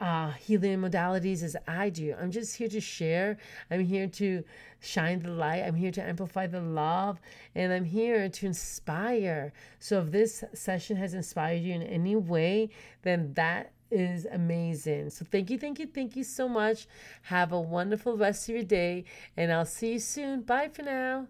uh, 0.00 0.30
healing 0.30 0.78
modalities 0.78 1.42
as 1.42 1.56
I 1.66 1.90
do. 1.90 2.14
I'm 2.20 2.30
just 2.30 2.56
here 2.56 2.68
to 2.68 2.80
share. 2.80 3.36
I'm 3.70 3.84
here 3.84 4.06
to 4.06 4.44
shine 4.80 5.18
the 5.18 5.30
light. 5.30 5.62
I'm 5.62 5.74
here 5.74 5.90
to 5.90 6.02
amplify 6.02 6.46
the 6.46 6.60
love. 6.60 7.20
And 7.54 7.72
I'm 7.72 7.84
here 7.84 8.28
to 8.28 8.46
inspire. 8.46 9.52
So 9.80 10.00
if 10.00 10.12
this 10.12 10.44
session 10.54 10.96
has 10.96 11.14
inspired 11.14 11.62
you 11.62 11.74
in 11.74 11.82
any 11.82 12.14
way, 12.14 12.70
then 13.02 13.32
that 13.34 13.72
is 13.90 14.26
amazing. 14.26 15.10
So 15.10 15.24
thank 15.28 15.50
you, 15.50 15.58
thank 15.58 15.80
you, 15.80 15.86
thank 15.86 16.14
you 16.14 16.22
so 16.22 16.48
much. 16.48 16.86
Have 17.22 17.52
a 17.52 17.60
wonderful 17.60 18.16
rest 18.16 18.48
of 18.48 18.54
your 18.54 18.64
day. 18.64 19.04
And 19.36 19.52
I'll 19.52 19.66
see 19.66 19.94
you 19.94 19.98
soon. 19.98 20.42
Bye 20.42 20.68
for 20.68 20.82
now. 20.82 21.26